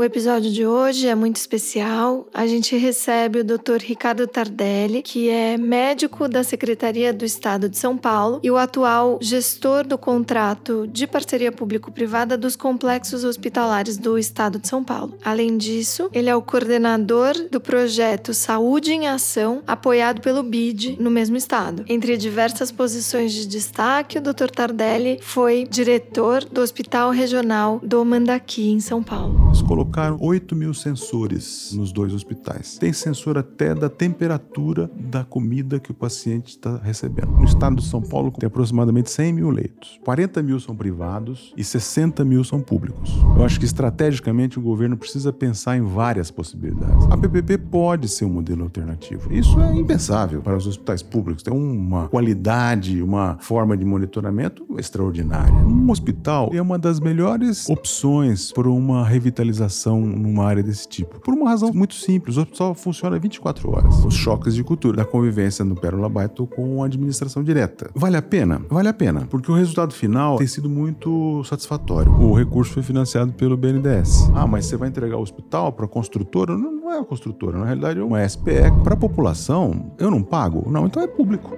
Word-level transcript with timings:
O 0.00 0.04
episódio 0.04 0.48
de 0.52 0.64
hoje 0.64 1.08
é 1.08 1.14
muito 1.16 1.38
especial. 1.38 2.28
A 2.32 2.46
gente 2.46 2.76
recebe 2.76 3.40
o 3.40 3.44
Dr. 3.44 3.78
Ricardo 3.80 4.28
Tardelli, 4.28 5.02
que 5.02 5.28
é 5.28 5.58
médico 5.58 6.28
da 6.28 6.44
Secretaria 6.44 7.12
do 7.12 7.24
Estado 7.24 7.68
de 7.68 7.76
São 7.76 7.98
Paulo 7.98 8.38
e 8.40 8.48
o 8.48 8.56
atual 8.56 9.18
gestor 9.20 9.84
do 9.84 9.98
contrato 9.98 10.86
de 10.86 11.04
parceria 11.04 11.50
público-privada 11.50 12.38
dos 12.38 12.54
complexos 12.54 13.24
hospitalares 13.24 13.98
do 13.98 14.16
Estado 14.16 14.60
de 14.60 14.68
São 14.68 14.84
Paulo. 14.84 15.18
Além 15.24 15.58
disso, 15.58 16.08
ele 16.12 16.30
é 16.30 16.36
o 16.36 16.42
coordenador 16.42 17.34
do 17.50 17.60
projeto 17.60 18.32
Saúde 18.32 18.92
em 18.92 19.08
Ação, 19.08 19.64
apoiado 19.66 20.20
pelo 20.20 20.44
BID 20.44 20.96
no 21.00 21.10
mesmo 21.10 21.36
estado. 21.36 21.84
Entre 21.88 22.16
diversas 22.16 22.70
posições 22.70 23.32
de 23.32 23.48
destaque, 23.48 24.18
o 24.18 24.22
Dr. 24.22 24.46
Tardelli 24.54 25.18
foi 25.20 25.66
diretor 25.68 26.44
do 26.44 26.60
Hospital 26.60 27.10
Regional 27.10 27.80
do 27.82 28.04
Mandaqui, 28.04 28.70
em 28.70 28.78
São 28.78 29.02
Paulo 29.02 29.48
colocaram 29.88 30.18
8 30.20 30.54
mil 30.54 30.74
sensores 30.74 31.72
nos 31.74 31.92
dois 31.92 32.12
hospitais. 32.12 32.76
Tem 32.78 32.92
sensor 32.92 33.38
até 33.38 33.74
da 33.74 33.88
temperatura 33.88 34.90
da 34.94 35.24
comida 35.24 35.80
que 35.80 35.90
o 35.90 35.94
paciente 35.94 36.48
está 36.48 36.76
recebendo. 36.76 37.30
No 37.32 37.44
estado 37.44 37.76
de 37.76 37.84
São 37.84 38.02
Paulo 38.02 38.30
tem 38.30 38.46
aproximadamente 38.46 39.10
100 39.10 39.32
mil 39.32 39.50
leitos. 39.50 39.98
40 40.04 40.42
mil 40.42 40.60
são 40.60 40.76
privados 40.76 41.52
e 41.56 41.64
60 41.64 42.24
mil 42.24 42.44
são 42.44 42.60
públicos. 42.60 43.10
Eu 43.36 43.44
acho 43.44 43.58
que 43.58 43.64
estrategicamente 43.64 44.58
o 44.58 44.62
governo 44.62 44.96
precisa 44.96 45.32
pensar 45.32 45.76
em 45.76 45.82
várias 45.82 46.30
possibilidades. 46.30 47.06
A 47.10 47.16
PPP 47.16 47.58
pode 47.58 48.08
ser 48.08 48.26
um 48.26 48.30
modelo 48.30 48.64
alternativo. 48.64 49.32
Isso 49.32 49.60
é 49.60 49.74
impensável 49.74 50.42
para 50.42 50.56
os 50.56 50.66
hospitais 50.66 51.02
públicos. 51.02 51.42
Tem 51.42 51.54
uma 51.54 52.08
qualidade, 52.08 53.02
uma 53.02 53.38
forma 53.40 53.76
de 53.76 53.84
monitoramento 53.84 54.66
extraordinária. 54.78 55.54
Um 55.54 55.90
hospital 55.90 56.50
é 56.52 56.60
uma 56.60 56.78
das 56.78 57.00
melhores 57.00 57.68
opções 57.68 58.52
para 58.52 58.68
uma 58.68 59.06
revitalização 59.06 59.77
numa 59.86 60.44
área 60.44 60.62
desse 60.62 60.88
tipo? 60.88 61.20
Por 61.20 61.34
uma 61.34 61.50
razão 61.50 61.72
muito 61.72 61.94
simples, 61.94 62.36
o 62.36 62.40
hospital 62.40 62.74
funciona 62.74 63.18
24 63.18 63.70
horas. 63.70 64.04
Os 64.04 64.14
choques 64.14 64.54
de 64.54 64.64
cultura 64.64 64.96
da 64.96 65.04
convivência 65.04 65.64
no 65.64 65.74
Pérola 65.74 66.08
Baito 66.08 66.46
com 66.46 66.82
a 66.82 66.86
administração 66.86 67.42
direta. 67.42 67.90
Vale 67.94 68.16
a 68.16 68.22
pena? 68.22 68.60
Vale 68.68 68.88
a 68.88 68.94
pena, 68.94 69.26
porque 69.28 69.50
o 69.50 69.54
resultado 69.54 69.94
final 69.94 70.36
tem 70.36 70.46
sido 70.46 70.68
muito 70.68 71.42
satisfatório. 71.44 72.12
O 72.12 72.34
recurso 72.34 72.72
foi 72.72 72.82
financiado 72.82 73.32
pelo 73.32 73.56
BNDES. 73.56 74.30
Ah, 74.34 74.46
mas 74.46 74.66
você 74.66 74.76
vai 74.76 74.88
entregar 74.88 75.16
o 75.16 75.22
hospital 75.22 75.72
para 75.72 75.84
a 75.84 75.88
construtora? 75.88 76.56
Não, 76.56 76.72
não 76.72 76.92
é 76.92 76.98
a 76.98 77.04
construtora, 77.04 77.58
na 77.58 77.64
realidade 77.64 78.00
é 78.00 78.02
uma 78.02 78.26
SPE. 78.26 78.70
Para 78.82 78.94
a 78.94 78.96
população, 78.96 79.92
eu 79.98 80.10
não 80.10 80.22
pago? 80.22 80.70
Não, 80.70 80.86
então 80.86 81.02
é 81.02 81.06
público. 81.06 81.56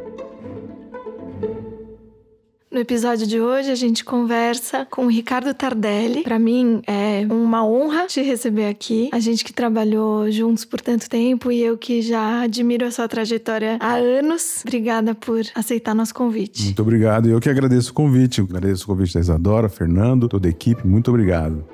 No 2.73 2.79
episódio 2.79 3.27
de 3.27 3.41
hoje, 3.41 3.69
a 3.69 3.75
gente 3.75 4.05
conversa 4.05 4.87
com 4.89 5.07
o 5.07 5.09
Ricardo 5.09 5.53
Tardelli. 5.53 6.23
Para 6.23 6.39
mim, 6.39 6.81
é 6.87 7.27
uma 7.29 7.67
honra 7.67 8.07
te 8.07 8.23
receber 8.23 8.67
aqui. 8.67 9.11
A 9.13 9.19
gente 9.19 9.45
que 9.45 9.53
trabalhou 9.53 10.31
juntos 10.31 10.65
por 10.65 10.81
tanto 10.81 11.11
tempo 11.11 11.51
e 11.51 11.61
eu 11.61 11.77
que 11.77 12.01
já 12.01 12.43
admiro 12.43 12.87
a 12.87 12.93
sua 12.93 13.09
trajetória 13.09 13.77
há 13.81 13.95
anos. 13.95 14.63
Obrigada 14.65 15.17
por 15.17 15.41
aceitar 15.53 15.97
nosso 15.97 16.15
convite. 16.15 16.63
Muito 16.63 16.81
obrigado. 16.81 17.29
Eu 17.29 17.41
que 17.41 17.51
agradeço 17.51 17.91
o 17.91 17.95
convite. 17.95 18.41
Agradeço 18.41 18.85
o 18.85 18.87
convite 18.87 19.15
da 19.15 19.21
Isadora, 19.21 19.69
Fernando, 19.69 20.29
toda 20.29 20.47
a 20.47 20.51
equipe. 20.51 20.87
Muito 20.87 21.11
obrigado. 21.11 21.65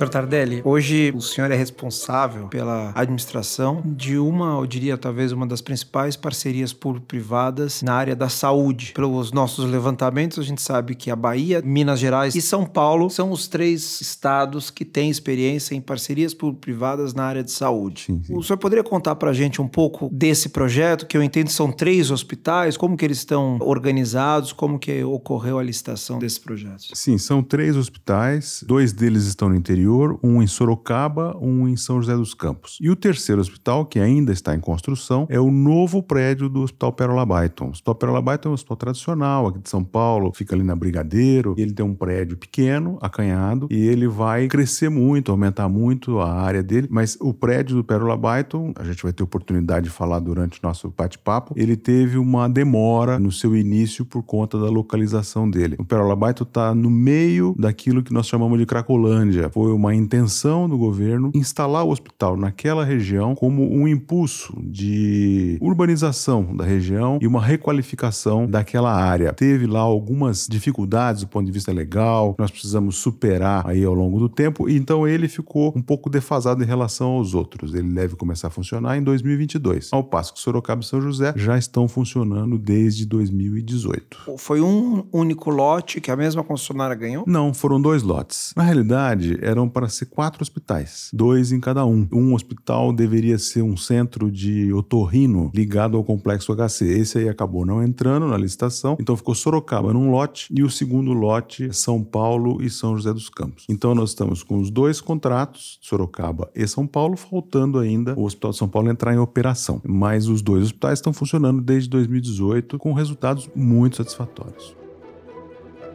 Dr. 0.00 0.08
Tardelli, 0.08 0.62
hoje 0.64 1.12
o 1.14 1.20
senhor 1.20 1.50
é 1.50 1.54
responsável 1.54 2.48
pela 2.48 2.90
administração 2.94 3.82
de 3.84 4.16
uma, 4.16 4.58
eu 4.58 4.66
diria 4.66 4.96
talvez 4.96 5.30
uma 5.30 5.46
das 5.46 5.60
principais 5.60 6.16
parcerias 6.16 6.72
público-privadas 6.72 7.82
na 7.82 7.92
área 7.92 8.16
da 8.16 8.30
saúde. 8.30 8.92
Pelos 8.94 9.30
nossos 9.30 9.70
levantamentos, 9.70 10.38
a 10.38 10.42
gente 10.42 10.62
sabe 10.62 10.94
que 10.94 11.10
a 11.10 11.16
Bahia, 11.16 11.60
Minas 11.62 12.00
Gerais 12.00 12.34
e 12.34 12.40
São 12.40 12.64
Paulo 12.64 13.10
são 13.10 13.30
os 13.30 13.46
três 13.46 14.00
estados 14.00 14.70
que 14.70 14.86
têm 14.86 15.10
experiência 15.10 15.74
em 15.74 15.82
parcerias 15.82 16.32
público-privadas 16.32 17.12
na 17.12 17.24
área 17.24 17.44
de 17.44 17.50
saúde. 17.50 18.04
Sim, 18.06 18.22
sim. 18.24 18.34
O 18.34 18.42
senhor 18.42 18.56
poderia 18.56 18.82
contar 18.82 19.16
para 19.16 19.28
a 19.28 19.34
gente 19.34 19.60
um 19.60 19.68
pouco 19.68 20.08
desse 20.10 20.48
projeto, 20.48 21.06
que 21.06 21.14
eu 21.14 21.22
entendo 21.22 21.50
são 21.50 21.70
três 21.70 22.10
hospitais, 22.10 22.74
como 22.74 22.96
que 22.96 23.04
eles 23.04 23.18
estão 23.18 23.58
organizados, 23.60 24.50
como 24.50 24.78
que 24.78 25.04
ocorreu 25.04 25.58
a 25.58 25.62
licitação 25.62 26.18
desses 26.18 26.38
projetos? 26.38 26.90
Sim, 26.94 27.18
são 27.18 27.42
três 27.42 27.76
hospitais, 27.76 28.64
dois 28.66 28.94
deles 28.94 29.24
estão 29.24 29.50
no 29.50 29.54
interior 29.54 29.89
interior, 29.90 30.18
um 30.22 30.42
em 30.42 30.46
Sorocaba, 30.46 31.36
um 31.40 31.68
em 31.68 31.76
São 31.76 32.00
José 32.00 32.14
dos 32.16 32.32
Campos. 32.32 32.78
E 32.80 32.88
o 32.88 32.96
terceiro 32.96 33.40
hospital, 33.40 33.84
que 33.84 33.98
ainda 33.98 34.32
está 34.32 34.54
em 34.54 34.60
construção, 34.60 35.26
é 35.28 35.40
o 35.40 35.50
novo 35.50 36.02
prédio 36.02 36.48
do 36.48 36.62
Hospital 36.62 36.92
Pérola 36.92 37.26
Baiton. 37.26 37.66
O 37.66 37.70
Hospital 37.70 37.94
Pérola 37.96 38.22
Baiton 38.22 38.48
é 38.48 38.50
um 38.52 38.54
hospital 38.54 38.76
tradicional 38.76 39.46
aqui 39.48 39.58
de 39.58 39.68
São 39.68 39.82
Paulo, 39.82 40.32
fica 40.34 40.54
ali 40.54 40.62
na 40.62 40.76
Brigadeiro. 40.76 41.54
Ele 41.58 41.72
tem 41.72 41.84
um 41.84 41.94
prédio 41.94 42.36
pequeno, 42.36 42.98
acanhado, 43.00 43.66
e 43.70 43.86
ele 43.86 44.06
vai 44.06 44.46
crescer 44.48 44.88
muito, 44.88 45.32
aumentar 45.32 45.68
muito 45.68 46.20
a 46.20 46.32
área 46.32 46.62
dele. 46.62 46.86
Mas 46.90 47.16
o 47.20 47.34
prédio 47.34 47.76
do 47.76 47.84
Pérola 47.84 48.16
Baiton, 48.16 48.72
a 48.76 48.84
gente 48.84 49.02
vai 49.02 49.12
ter 49.12 49.22
oportunidade 49.22 49.84
de 49.84 49.90
falar 49.90 50.20
durante 50.20 50.58
o 50.58 50.66
nosso 50.66 50.92
bate-papo, 50.96 51.54
ele 51.56 51.76
teve 51.76 52.16
uma 52.16 52.48
demora 52.48 53.18
no 53.18 53.32
seu 53.32 53.56
início 53.56 54.04
por 54.04 54.22
conta 54.22 54.58
da 54.58 54.68
localização 54.68 55.50
dele. 55.50 55.76
O 55.78 55.84
Pérola 55.84 56.14
Baiton 56.14 56.44
está 56.44 56.74
no 56.74 56.90
meio 56.90 57.54
daquilo 57.58 58.02
que 58.02 58.12
nós 58.12 58.26
chamamos 58.26 58.58
de 58.58 58.66
Cracolândia. 58.66 59.50
Foi 59.50 59.72
uma 59.80 59.94
intenção 59.94 60.68
do 60.68 60.76
governo 60.76 61.30
instalar 61.34 61.84
o 61.84 61.90
hospital 61.90 62.36
naquela 62.36 62.84
região 62.84 63.34
como 63.34 63.62
um 63.62 63.88
impulso 63.88 64.52
de 64.62 65.56
urbanização 65.58 66.54
da 66.54 66.66
região 66.66 67.18
e 67.20 67.26
uma 67.26 67.40
requalificação 67.40 68.46
daquela 68.46 68.92
área. 68.92 69.32
Teve 69.32 69.66
lá 69.66 69.80
algumas 69.80 70.46
dificuldades 70.46 71.22
do 71.22 71.28
ponto 71.28 71.46
de 71.46 71.52
vista 71.52 71.72
legal, 71.72 72.34
nós 72.38 72.50
precisamos 72.50 72.96
superar 72.96 73.66
aí 73.66 73.82
ao 73.82 73.94
longo 73.94 74.18
do 74.18 74.28
tempo, 74.28 74.68
e 74.68 74.76
então 74.76 75.08
ele 75.08 75.28
ficou 75.28 75.72
um 75.74 75.80
pouco 75.80 76.10
defasado 76.10 76.62
em 76.62 76.66
relação 76.66 77.12
aos 77.12 77.34
outros. 77.34 77.74
Ele 77.74 77.90
deve 77.90 78.16
começar 78.16 78.48
a 78.48 78.50
funcionar 78.50 78.98
em 78.98 79.02
2022, 79.02 79.88
ao 79.92 80.04
passo 80.04 80.34
que 80.34 80.40
Sorocaba 80.40 80.82
e 80.82 80.86
São 80.86 81.00
José 81.00 81.32
já 81.36 81.56
estão 81.56 81.88
funcionando 81.88 82.58
desde 82.58 83.06
2018. 83.06 84.34
Foi 84.36 84.60
um 84.60 85.04
único 85.10 85.48
lote 85.48 86.02
que 86.02 86.10
a 86.10 86.16
mesma 86.16 86.44
concessionária 86.44 86.94
ganhou? 86.94 87.24
Não, 87.26 87.54
foram 87.54 87.80
dois 87.80 88.02
lotes. 88.02 88.52
Na 88.54 88.62
realidade, 88.62 89.38
eram 89.40 89.69
para 89.70 89.88
ser 89.88 90.06
quatro 90.06 90.42
hospitais, 90.42 91.10
dois 91.12 91.52
em 91.52 91.60
cada 91.60 91.84
um. 91.86 92.06
Um 92.12 92.34
hospital 92.34 92.92
deveria 92.92 93.38
ser 93.38 93.62
um 93.62 93.76
centro 93.76 94.30
de 94.30 94.72
otorrino 94.72 95.50
ligado 95.54 95.96
ao 95.96 96.04
complexo 96.04 96.54
HC. 96.54 96.84
Esse 96.84 97.18
aí 97.18 97.28
acabou 97.28 97.64
não 97.64 97.82
entrando 97.82 98.26
na 98.26 98.36
licitação, 98.36 98.96
então 99.00 99.16
ficou 99.16 99.34
Sorocaba 99.34 99.92
num 99.92 100.10
lote 100.10 100.52
e 100.54 100.62
o 100.62 100.70
segundo 100.70 101.12
lote 101.12 101.72
São 101.72 102.02
Paulo 102.02 102.62
e 102.62 102.68
São 102.68 102.96
José 102.96 103.12
dos 103.12 103.28
Campos. 103.28 103.64
Então 103.68 103.94
nós 103.94 104.10
estamos 104.10 104.42
com 104.42 104.58
os 104.58 104.70
dois 104.70 105.00
contratos, 105.00 105.78
Sorocaba 105.80 106.50
e 106.54 106.66
São 106.66 106.86
Paulo, 106.86 107.16
faltando 107.16 107.78
ainda 107.78 108.14
o 108.18 108.24
Hospital 108.24 108.50
de 108.50 108.56
São 108.56 108.68
Paulo 108.68 108.90
entrar 108.90 109.14
em 109.14 109.18
operação. 109.18 109.80
Mas 109.86 110.28
os 110.28 110.42
dois 110.42 110.64
hospitais 110.64 110.98
estão 110.98 111.12
funcionando 111.12 111.60
desde 111.60 111.88
2018 111.90 112.78
com 112.78 112.92
resultados 112.92 113.48
muito 113.54 113.96
satisfatórios. 113.96 114.79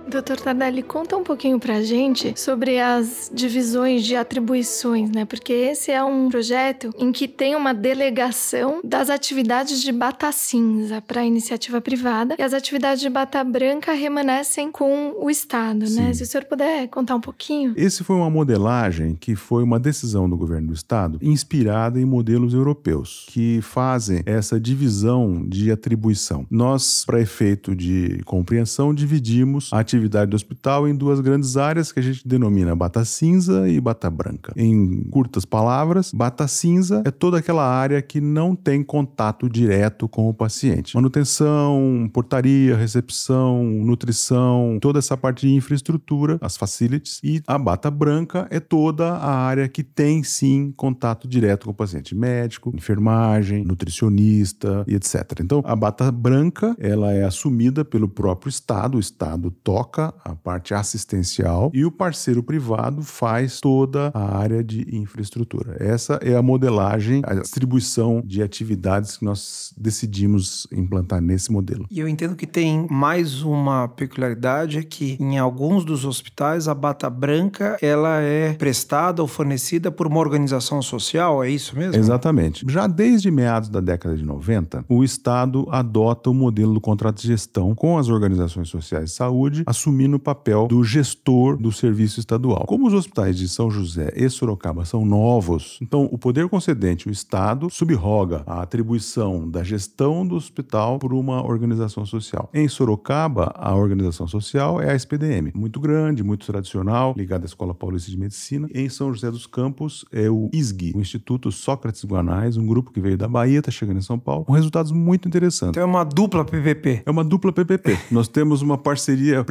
Doutor 0.07 0.39
Tardelli, 0.39 0.83
conta 0.83 1.17
um 1.17 1.23
pouquinho 1.23 1.59
pra 1.59 1.81
gente 1.81 2.39
sobre 2.39 2.79
as 2.79 3.29
divisões 3.33 4.03
de 4.03 4.16
atribuições, 4.16 5.09
né? 5.09 5.25
Porque 5.25 5.52
esse 5.52 5.91
é 5.91 6.03
um 6.03 6.29
projeto 6.29 6.91
em 6.97 7.11
que 7.11 7.28
tem 7.28 7.55
uma 7.55 7.73
delegação 7.73 8.81
das 8.84 9.09
atividades 9.09 9.81
de 9.81 9.91
bata 9.91 10.31
cinza 10.31 11.02
para 11.02 11.22
a 11.22 11.25
iniciativa 11.25 11.81
privada 11.81 12.35
e 12.37 12.41
as 12.41 12.53
atividades 12.53 13.02
de 13.02 13.09
bata 13.09 13.43
branca 13.43 13.93
remanescem 13.93 14.72
com 14.72 15.16
o 15.19 15.29
Estado, 15.29 15.79
né? 15.79 15.87
Sim. 15.87 16.02
né? 16.02 16.13
Se 16.13 16.23
o 16.23 16.25
senhor 16.25 16.46
puder 16.46 16.87
contar 16.87 17.16
um 17.16 17.22
pouquinho. 17.22 17.73
Esse 17.75 18.03
foi 18.03 18.16
uma 18.16 18.29
modelagem 18.29 19.16
que 19.19 19.35
foi 19.35 19.63
uma 19.63 19.79
decisão 19.79 20.29
do 20.29 20.37
governo 20.37 20.67
do 20.67 20.73
Estado 20.73 21.17
inspirada 21.22 21.99
em 21.99 22.05
modelos 22.05 22.53
europeus 22.53 23.25
que 23.29 23.59
fazem 23.61 24.22
essa 24.25 24.59
divisão 24.59 25.43
de 25.47 25.72
atribuição. 25.72 26.46
Nós, 26.49 27.03
para 27.05 27.19
efeito 27.19 27.75
de 27.75 28.22
compreensão, 28.23 28.93
dividimos 28.93 29.73
a 29.73 29.79
atividade 29.79 29.95
atividade 29.96 30.30
do 30.30 30.36
hospital 30.36 30.88
em 30.88 30.96
duas 30.96 31.20
grandes 31.20 31.58
áreas 31.58 31.92
que 31.92 32.00
a 32.00 32.03
gente 32.03 32.28
denomina 32.28 32.76
bata 32.76 33.03
cinza 33.06 33.68
e 33.70 33.80
bata 33.80 34.09
branca. 34.09 34.53
Em 34.56 35.03
curtas 35.09 35.46
palavras, 35.46 36.12
bata 36.14 36.47
cinza 36.47 37.02
é 37.06 37.12
toda 37.12 37.38
aquela 37.38 37.66
área 37.66 38.02
que 38.02 38.20
não 38.20 38.56
tem 38.56 38.84
contato 38.84 39.50
direto 39.50 40.08
com 40.08 40.30
o 40.30 40.34
paciente. 40.34 40.96
Manutenção, 40.96 42.09
portaria, 42.14 42.76
recepção, 42.76 43.64
nutrição, 43.64 44.78
toda 44.82 45.00
essa 45.00 45.16
parte 45.16 45.47
de 45.47 45.53
infraestrutura, 45.53 46.38
as 46.42 46.58
facilities. 46.58 47.20
E 47.24 47.42
a 47.47 47.58
bata 47.58 47.90
branca 47.90 48.47
é 48.50 48.59
toda 48.59 49.14
a 49.14 49.36
área 49.36 49.68
que 49.68 49.84
tem 49.84 50.24
sim 50.24 50.74
contato 50.76 51.28
direto 51.28 51.66
com 51.66 51.72
o 51.72 51.76
paciente, 51.76 52.16
médico, 52.16 52.72
enfermagem, 52.76 53.64
nutricionista 53.64 54.84
e 54.88 54.96
etc. 54.96 55.40
Então, 55.42 55.62
a 55.66 55.76
bata 55.76 56.12
branca, 56.12 56.76
ela 56.80 57.12
é 57.12 57.24
assumida 57.24 57.86
pelo 57.86 58.08
próprio 58.08 58.50
Estado, 58.50 58.97
o 58.97 59.00
Estado 59.00 59.52
toca 59.64 59.84
a 60.23 60.35
parte 60.35 60.73
assistencial 60.73 61.72
e 61.73 61.85
o 61.85 61.91
parceiro 61.91 62.41
privado 62.43 63.03
faz 63.03 63.59
toda 63.59 64.11
a 64.14 64.37
área 64.37 64.64
de 64.64 64.85
infraestrutura. 64.96 65.78
Essa 65.79 66.20
é 66.22 66.35
a 66.35 66.41
modelagem, 66.41 67.22
a 67.26 67.35
distribuição 67.35 68.22
de 68.26 68.41
atividades 68.41 69.17
que 69.17 69.26
nós 69.26 69.73
decidimos 69.78 70.67
implantar 70.72 71.22
nesse 71.22 71.52
modelo. 71.52 71.85
E 71.90 71.99
eu 71.99 72.08
entendo 72.08 72.35
que 72.35 72.47
tem 72.47 72.87
mais 72.90 73.41
uma 73.41 73.87
peculiaridade 73.87 74.78
é 74.78 74.84
que 74.84 75.17
em 75.20 75.37
alguns 75.37 75.84
dos 75.84 76.05
hospitais 76.05 76.67
a 76.67 76.73
bata 76.73 77.09
branca 77.09 77.78
ela 77.82 78.20
é 78.22 78.53
prestada 78.53 79.22
ou 79.22 79.28
fornecida 79.28 79.91
por 79.91 80.08
uma 80.08 80.20
organização 80.20 80.82
social, 80.82 81.43
é 81.43 81.49
isso 81.49 81.78
mesmo? 81.78 81.96
Exatamente. 81.96 82.66
Já 82.67 82.87
desde 82.87 83.29
meados 83.29 83.70
da 83.70 83.79
década 83.79 84.16
de 84.16 84.23
90, 84.23 84.85
o 84.87 85.03
Estado 85.03 85.67
adota 85.70 86.29
o 86.29 86.34
modelo 86.34 86.73
do 86.73 86.82
contrato 86.82 87.22
de 87.22 87.28
gestão 87.28 87.76
com 87.76 87.97
as 87.97 88.09
organizações 88.09 88.70
sociais 88.70 89.11
de 89.11 89.16
saúde, 89.16 89.64
assumindo 89.75 90.16
o 90.16 90.19
papel 90.19 90.67
do 90.67 90.83
gestor 90.83 91.57
do 91.57 91.72
serviço 91.72 92.19
estadual. 92.19 92.66
Como 92.66 92.87
os 92.87 92.93
hospitais 92.93 93.37
de 93.37 93.49
São 93.49 93.69
José 93.69 94.13
e 94.16 94.29
Sorocaba 94.29 94.85
são 94.85 95.05
novos, 95.05 95.77
então 95.81 96.07
o 96.11 96.17
poder 96.17 96.47
concedente, 96.47 97.09
o 97.09 97.11
Estado, 97.11 97.69
subroga 97.69 98.43
a 98.47 98.61
atribuição 98.61 99.49
da 99.49 99.63
gestão 99.63 100.25
do 100.25 100.35
hospital 100.35 100.97
por 100.97 101.13
uma 101.13 101.45
organização 101.45 102.05
social. 102.05 102.49
Em 102.53 102.67
Sorocaba, 102.69 103.51
a 103.55 103.75
organização 103.75 104.27
social 104.27 104.81
é 104.81 104.91
a 104.91 104.95
SPDM, 104.95 105.51
muito 105.53 105.79
grande, 105.79 106.23
muito 106.23 106.45
tradicional, 106.45 107.13
ligada 107.17 107.43
à 107.43 107.47
Escola 107.47 107.73
Paulista 107.73 108.09
de 108.09 108.17
Medicina. 108.17 108.69
Em 108.73 108.87
São 108.87 109.13
José 109.13 109.29
dos 109.29 109.45
Campos 109.45 110.05
é 110.11 110.29
o 110.29 110.49
ISG, 110.53 110.93
o 110.95 111.01
Instituto 111.01 111.51
Sócrates 111.51 112.05
Guanais, 112.05 112.55
um 112.55 112.66
grupo 112.66 112.91
que 112.91 113.01
veio 113.01 113.17
da 113.17 113.27
Bahia, 113.27 113.59
está 113.59 113.72
chegando 113.72 113.97
em 113.97 114.01
São 114.01 114.17
Paulo, 114.17 114.45
com 114.45 114.53
resultados 114.53 114.91
muito 114.91 115.27
interessantes. 115.27 115.72
Então 115.72 115.83
é 115.83 115.85
uma 115.85 116.05
dupla 116.05 116.45
PPP. 116.45 117.03
É 117.05 117.11
uma 117.11 117.23
dupla 117.23 117.51
PPP. 117.51 117.97
Nós 118.09 118.27
temos 118.27 118.61
uma 118.61 118.77
parceria 118.77 119.43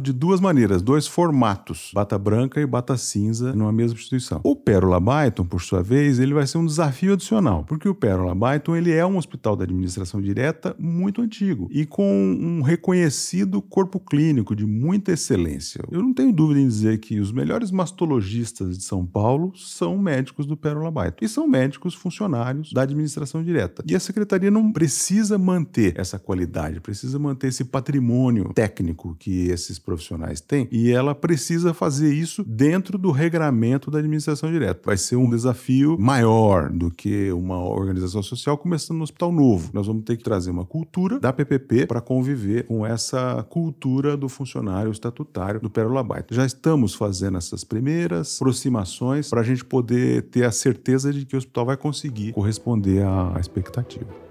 de 0.00 0.12
duas 0.12 0.40
maneiras, 0.40 0.82
dois 0.82 1.06
formatos, 1.06 1.90
bata 1.94 2.18
branca 2.18 2.60
e 2.60 2.66
bata 2.66 2.96
cinza, 2.96 3.52
numa 3.52 3.72
mesma 3.72 3.96
instituição. 3.98 4.40
O 4.42 4.56
Pérola 4.56 5.00
Byton, 5.00 5.44
por 5.44 5.62
sua 5.62 5.82
vez, 5.82 6.18
ele 6.18 6.34
vai 6.34 6.46
ser 6.46 6.58
um 6.58 6.66
desafio 6.66 7.12
adicional, 7.12 7.64
porque 7.64 7.88
o 7.88 7.94
Pérola 7.94 8.34
Byton 8.34 8.76
ele 8.76 8.92
é 8.92 9.06
um 9.06 9.16
hospital 9.16 9.54
da 9.54 9.64
administração 9.64 10.20
direta 10.20 10.74
muito 10.78 11.22
antigo 11.22 11.68
e 11.70 11.86
com 11.86 12.04
um 12.40 12.62
reconhecido 12.62 13.62
corpo 13.62 14.00
clínico 14.00 14.56
de 14.56 14.66
muita 14.66 15.12
excelência. 15.12 15.84
Eu 15.90 16.02
não 16.02 16.12
tenho 16.12 16.32
dúvida 16.32 16.60
em 16.60 16.66
dizer 16.66 16.98
que 16.98 17.20
os 17.20 17.30
melhores 17.30 17.70
mastologistas 17.70 18.76
de 18.76 18.84
São 18.84 19.06
Paulo 19.06 19.52
são 19.56 19.96
médicos 19.96 20.46
do 20.46 20.56
Pérola 20.56 20.90
Baito 20.90 21.24
e 21.24 21.28
são 21.28 21.46
médicos 21.46 21.94
funcionários 21.94 22.72
da 22.72 22.82
administração 22.82 23.42
direta. 23.42 23.84
E 23.86 23.94
a 23.94 24.00
secretaria 24.00 24.50
não 24.50 24.72
precisa 24.72 25.38
manter 25.38 25.98
essa 25.98 26.18
qualidade, 26.18 26.80
precisa 26.80 27.18
manter 27.18 27.48
esse 27.48 27.64
patrimônio 27.64 28.52
técnico 28.54 29.16
que 29.18 29.50
esses 29.52 29.78
profissionais 29.78 30.40
têm 30.40 30.68
e 30.70 30.90
ela 30.90 31.14
precisa 31.14 31.74
fazer 31.74 32.12
isso 32.12 32.44
dentro 32.44 32.98
do 32.98 33.10
regramento 33.10 33.90
da 33.90 33.98
administração 33.98 34.50
direta. 34.50 34.80
Vai 34.84 34.96
ser 34.96 35.16
um 35.16 35.28
desafio 35.28 35.96
maior 35.98 36.70
do 36.70 36.90
que 36.90 37.30
uma 37.32 37.58
organização 37.58 38.22
social 38.22 38.56
começando 38.58 38.98
no 38.98 39.04
hospital 39.04 39.32
novo. 39.32 39.70
Nós 39.72 39.86
vamos 39.86 40.04
ter 40.04 40.16
que 40.16 40.24
trazer 40.24 40.50
uma 40.50 40.64
cultura 40.64 41.18
da 41.18 41.32
PPP 41.32 41.86
para 41.86 42.00
conviver 42.00 42.66
com 42.66 42.84
essa 42.86 43.44
cultura 43.48 44.16
do 44.16 44.28
funcionário 44.28 44.90
estatutário 44.90 45.60
do 45.60 45.70
Pérola 45.70 46.02
Baita. 46.02 46.34
Já 46.34 46.44
estamos 46.44 46.94
fazendo 46.94 47.38
essas 47.38 47.64
primeiras 47.64 48.36
aproximações 48.36 49.28
para 49.30 49.40
a 49.40 49.44
gente 49.44 49.64
poder 49.64 50.22
ter 50.24 50.44
a 50.44 50.52
certeza 50.52 51.12
de 51.12 51.24
que 51.24 51.34
o 51.34 51.38
hospital 51.38 51.66
vai 51.66 51.76
conseguir 51.76 52.32
corresponder 52.32 53.04
à 53.04 53.36
expectativa. 53.38 54.21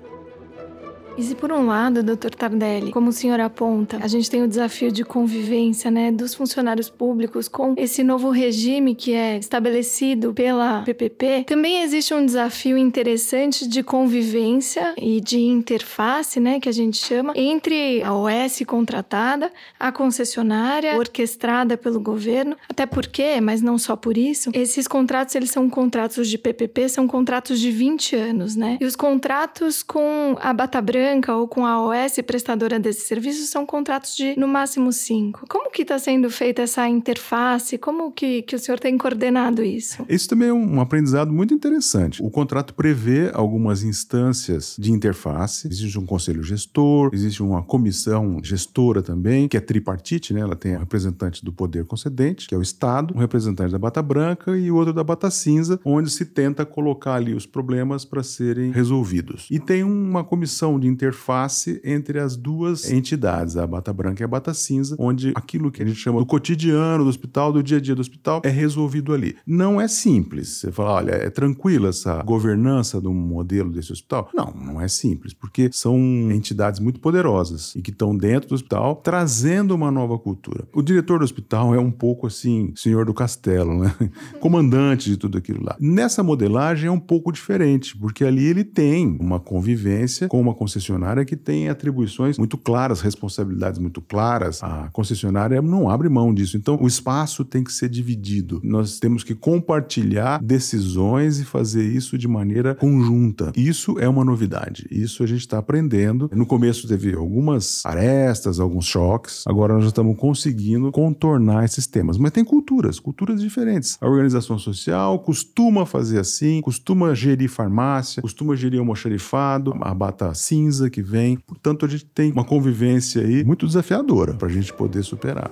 E 1.18 1.24
se 1.24 1.36
por 1.36 1.52
um 1.52 1.68
lado, 1.68 2.02
doutor 2.02 2.34
Tardelli, 2.34 2.92
como 2.92 3.10
o 3.10 3.13
senhor 3.13 3.40
aponta, 3.40 4.00
a 4.02 4.08
gente 4.08 4.30
tem 4.30 4.44
o 4.44 4.48
desafio 4.48 4.92
de 4.92 5.04
convivência, 5.04 5.92
né, 5.92 6.12
dos 6.12 6.34
funcionários 6.34 6.90
públicos 6.90 7.48
com 7.48 7.74
esse 7.78 8.04
novo 8.04 8.30
regime 8.30 8.96
que 8.96 9.13
é 9.13 9.38
estabelecido 9.38 10.34
pela 10.34 10.84
PPP, 10.84 11.44
também 11.46 11.81
existe 11.81 12.13
um 12.13 12.25
desafio 12.25 12.78
interessante 12.78 13.68
de 13.68 13.84
convivência 13.84 14.94
e 14.98 15.19
de 15.19 15.40
interface, 15.40 16.40
né, 16.40 16.60
que 16.60 16.69
a 16.69 16.74
gente 16.74 16.98
chama, 16.98 17.34
entre 17.36 18.02
a 18.04 18.13
OS 18.13 18.62
contratada, 18.66 19.52
a 19.80 19.92
concessionária 19.92 20.98
orquestrada 20.98 21.75
pelo 21.75 22.00
governo, 22.00 22.56
até 22.69 22.86
porque, 22.86 23.42
mas 23.42 23.62
não 23.62 23.78
só 23.78 23.96
por 23.96 24.18
isso, 24.18 24.50
esses 24.54 24.88
contratos, 24.88 25.36
eles 25.36 25.52
são 25.52 25.69
contratos 25.69 26.30
de 26.30 26.38
PPP, 26.38 26.88
são 26.88 27.08
contratos 27.08 27.60
de 27.60 27.69
20 27.69 28.16
anos, 28.16 28.56
né? 28.56 28.78
E 28.80 28.86
os 28.86 28.96
contratos 28.96 29.84
com 29.84 30.38
a 30.40 30.54
Bata 30.54 30.81
Branca 30.81 31.00
Ou 31.30 31.48
com 31.48 31.65
a 31.65 31.81
OS 31.81 32.19
prestadora 32.25 32.80
desse 32.80 33.07
serviço 33.07 33.45
são 33.48 33.65
contratos 33.65 34.15
de 34.15 34.38
no 34.38 34.48
máximo 34.48 34.92
cinco. 34.92 35.45
Como 35.50 35.71
que 35.71 35.81
está 35.81 35.98
sendo 35.98 36.30
feita 36.30 36.62
essa 36.62 36.88
interface? 36.88 37.77
Como 37.77 38.12
que, 38.12 38.42
que 38.44 38.56
o 38.56 38.59
senhor 38.59 38.80
tem 38.80 38.98
coordenado 38.98 39.63
isso? 39.63 40.06
Isso 40.07 40.30
também 40.30 40.50
é 40.50 40.53
um 40.53 40.80
aprendizado 40.80 41.31
muito 41.31 41.53
interessante. 41.53 42.21
O 42.24 42.30
contrato 42.30 42.74
prevê 42.74 43.31
algumas 43.33 43.83
instâncias 43.83 44.75
de 44.77 44.92
interface. 44.92 45.68
Existe 45.68 45.98
um 45.98 46.06
conselho 46.06 46.44
gestor, 46.44 47.09
existe 47.13 47.42
uma 47.42 47.63
comissão 47.63 48.39
gestora 48.44 49.01
também, 49.01 49.48
que 49.48 49.57
é 49.57 49.59
tripartite, 49.59 50.33
né? 50.33 50.42
Ela 50.42 50.56
tem 50.56 50.75
um 50.75 50.80
representante 50.80 51.44
do 51.44 51.51
poder 51.51 51.86
concedente, 51.86 52.48
que 52.48 52.56
é 52.56 52.57
o 52.57 52.62
Estado, 52.62 53.13
um 53.15 53.19
representante 53.19 53.71
da 53.71 53.80
Bata 53.80 54.01
Branca 54.01 54.57
e 54.57 54.71
outro 54.71 54.94
da 54.94 55.03
Bata 55.03 55.30
Cinza, 55.31 55.80
onde 55.86 56.09
se 56.09 56.25
tenta 56.25 56.65
colocar 56.65 57.15
ali 57.15 57.33
os 57.33 57.45
problemas 57.45 58.06
para 58.06 58.24
serem 58.24 58.71
resolvidos. 58.71 59.48
E 59.50 59.59
tem 59.59 59.83
uma 59.83 60.24
comissão 60.24 60.80
de 60.80 60.88
interface 60.91 61.81
entre 61.83 62.19
as 62.19 62.35
duas 62.35 62.89
entidades, 62.91 63.57
a 63.57 63.65
bata 63.65 63.91
branca 63.93 64.21
e 64.21 64.25
a 64.25 64.27
bata 64.27 64.53
cinza, 64.53 64.95
onde 64.99 65.31
aquilo 65.35 65.71
que 65.71 65.81
a 65.81 65.85
gente 65.85 65.99
chama 65.99 66.19
do 66.19 66.25
cotidiano 66.25 67.03
do 67.03 67.09
hospital, 67.09 67.51
do 67.51 67.63
dia 67.63 67.77
a 67.77 67.81
dia 67.81 67.95
do 67.95 68.01
hospital, 68.01 68.41
é 68.43 68.49
resolvido 68.49 69.13
ali. 69.13 69.35
Não 69.45 69.79
é 69.79 69.88
simples. 69.88 70.59
Você 70.59 70.71
fala, 70.71 70.93
olha, 70.93 71.11
é 71.11 71.29
tranquila 71.29 71.89
essa 71.89 72.21
governança 72.23 72.99
do 72.99 73.13
modelo 73.13 73.71
desse 73.71 73.91
hospital? 73.91 74.29
Não, 74.33 74.53
não 74.53 74.81
é 74.81 74.88
simples, 74.88 75.33
porque 75.33 75.69
são 75.71 75.97
entidades 76.31 76.79
muito 76.79 76.99
poderosas 76.99 77.75
e 77.75 77.81
que 77.81 77.91
estão 77.91 78.15
dentro 78.15 78.49
do 78.49 78.55
hospital 78.55 78.95
trazendo 78.97 79.73
uma 79.73 79.91
nova 79.91 80.17
cultura. 80.17 80.67
O 80.73 80.81
diretor 80.81 81.19
do 81.19 81.25
hospital 81.25 81.73
é 81.73 81.79
um 81.79 81.91
pouco 81.91 82.27
assim, 82.27 82.73
senhor 82.75 83.05
do 83.05 83.13
castelo, 83.13 83.79
né? 83.79 83.93
Comandante 84.39 85.09
de 85.09 85.17
tudo 85.17 85.38
aquilo 85.38 85.63
lá. 85.63 85.75
Nessa 85.79 86.24
modelagem 86.24 86.88
é 86.88 86.91
um 86.91 87.00
pouco 87.00 87.31
diferente, 87.31 87.98
porque 87.98 88.24
ali 88.24 88.45
ele 88.45 88.63
tem 88.63 89.17
uma 89.19 89.39
convivência 89.39 90.27
com 90.27 90.39
uma 90.39 90.53
concessionária 90.53 90.80
concessionária 90.81 91.23
que 91.23 91.35
tem 91.35 91.69
atribuições 91.69 92.38
muito 92.38 92.57
claras, 92.57 93.01
responsabilidades 93.01 93.79
muito 93.79 94.01
claras. 94.01 94.61
A 94.63 94.89
concessionária 94.91 95.61
não 95.61 95.89
abre 95.89 96.09
mão 96.09 96.33
disso. 96.33 96.57
Então, 96.57 96.77
o 96.81 96.88
espaço 96.88 97.45
tem 97.45 97.63
que 97.63 97.71
ser 97.71 97.88
dividido. 97.88 98.59
Nós 98.63 99.00
temos 99.00 99.23
que 99.23 99.35
compartilhar 99.35 100.41
decisões 100.41 101.39
e 101.39 101.45
fazer 101.45 101.83
isso 101.83 102.17
de 102.17 102.27
maneira 102.27 102.73
conjunta. 102.73 103.51
Isso 103.55 104.00
é 104.00 104.09
uma 104.09 104.25
novidade. 104.25 104.88
Isso 104.89 105.23
a 105.23 105.27
gente 105.27 105.41
está 105.41 105.59
aprendendo. 105.59 106.29
No 106.33 106.45
começo 106.45 106.88
teve 106.88 107.13
algumas 107.13 107.85
arestas, 107.85 108.59
alguns 108.59 108.85
choques. 108.85 109.43
Agora 109.45 109.75
nós 109.75 109.85
estamos 109.85 110.17
conseguindo 110.17 110.91
contornar 110.91 111.63
esses 111.63 111.85
temas. 111.85 112.17
Mas 112.17 112.31
tem 112.31 112.43
culturas, 112.43 113.00
culturas 113.00 113.41
diferentes. 113.41 113.97
A 114.01 114.07
organização 114.07 114.57
social 114.57 115.19
costuma 115.19 115.85
fazer 115.85 116.19
assim, 116.19 116.61
costuma 116.61 117.13
gerir 117.13 117.50
farmácia, 117.50 118.21
costuma 118.21 118.55
gerir 118.55 118.79
almoxarifado, 118.79 119.75
a 119.81 119.93
bata 119.93 120.33
cinza 120.33 120.71
cinza 120.72 120.90
que 120.90 121.01
vem. 121.01 121.38
Portanto, 121.38 121.86
a 121.86 121.90
gente 121.90 122.06
tem 122.06 122.32
uma 122.32 122.46
convivência 122.46 123.22
aí 123.22 123.44
muito 123.44 123.68
desafiadora 123.68 124.34
para 124.34 124.48
a 124.48 124.51
gente 124.51 124.74
poder 124.74 125.04
superar. 125.04 125.51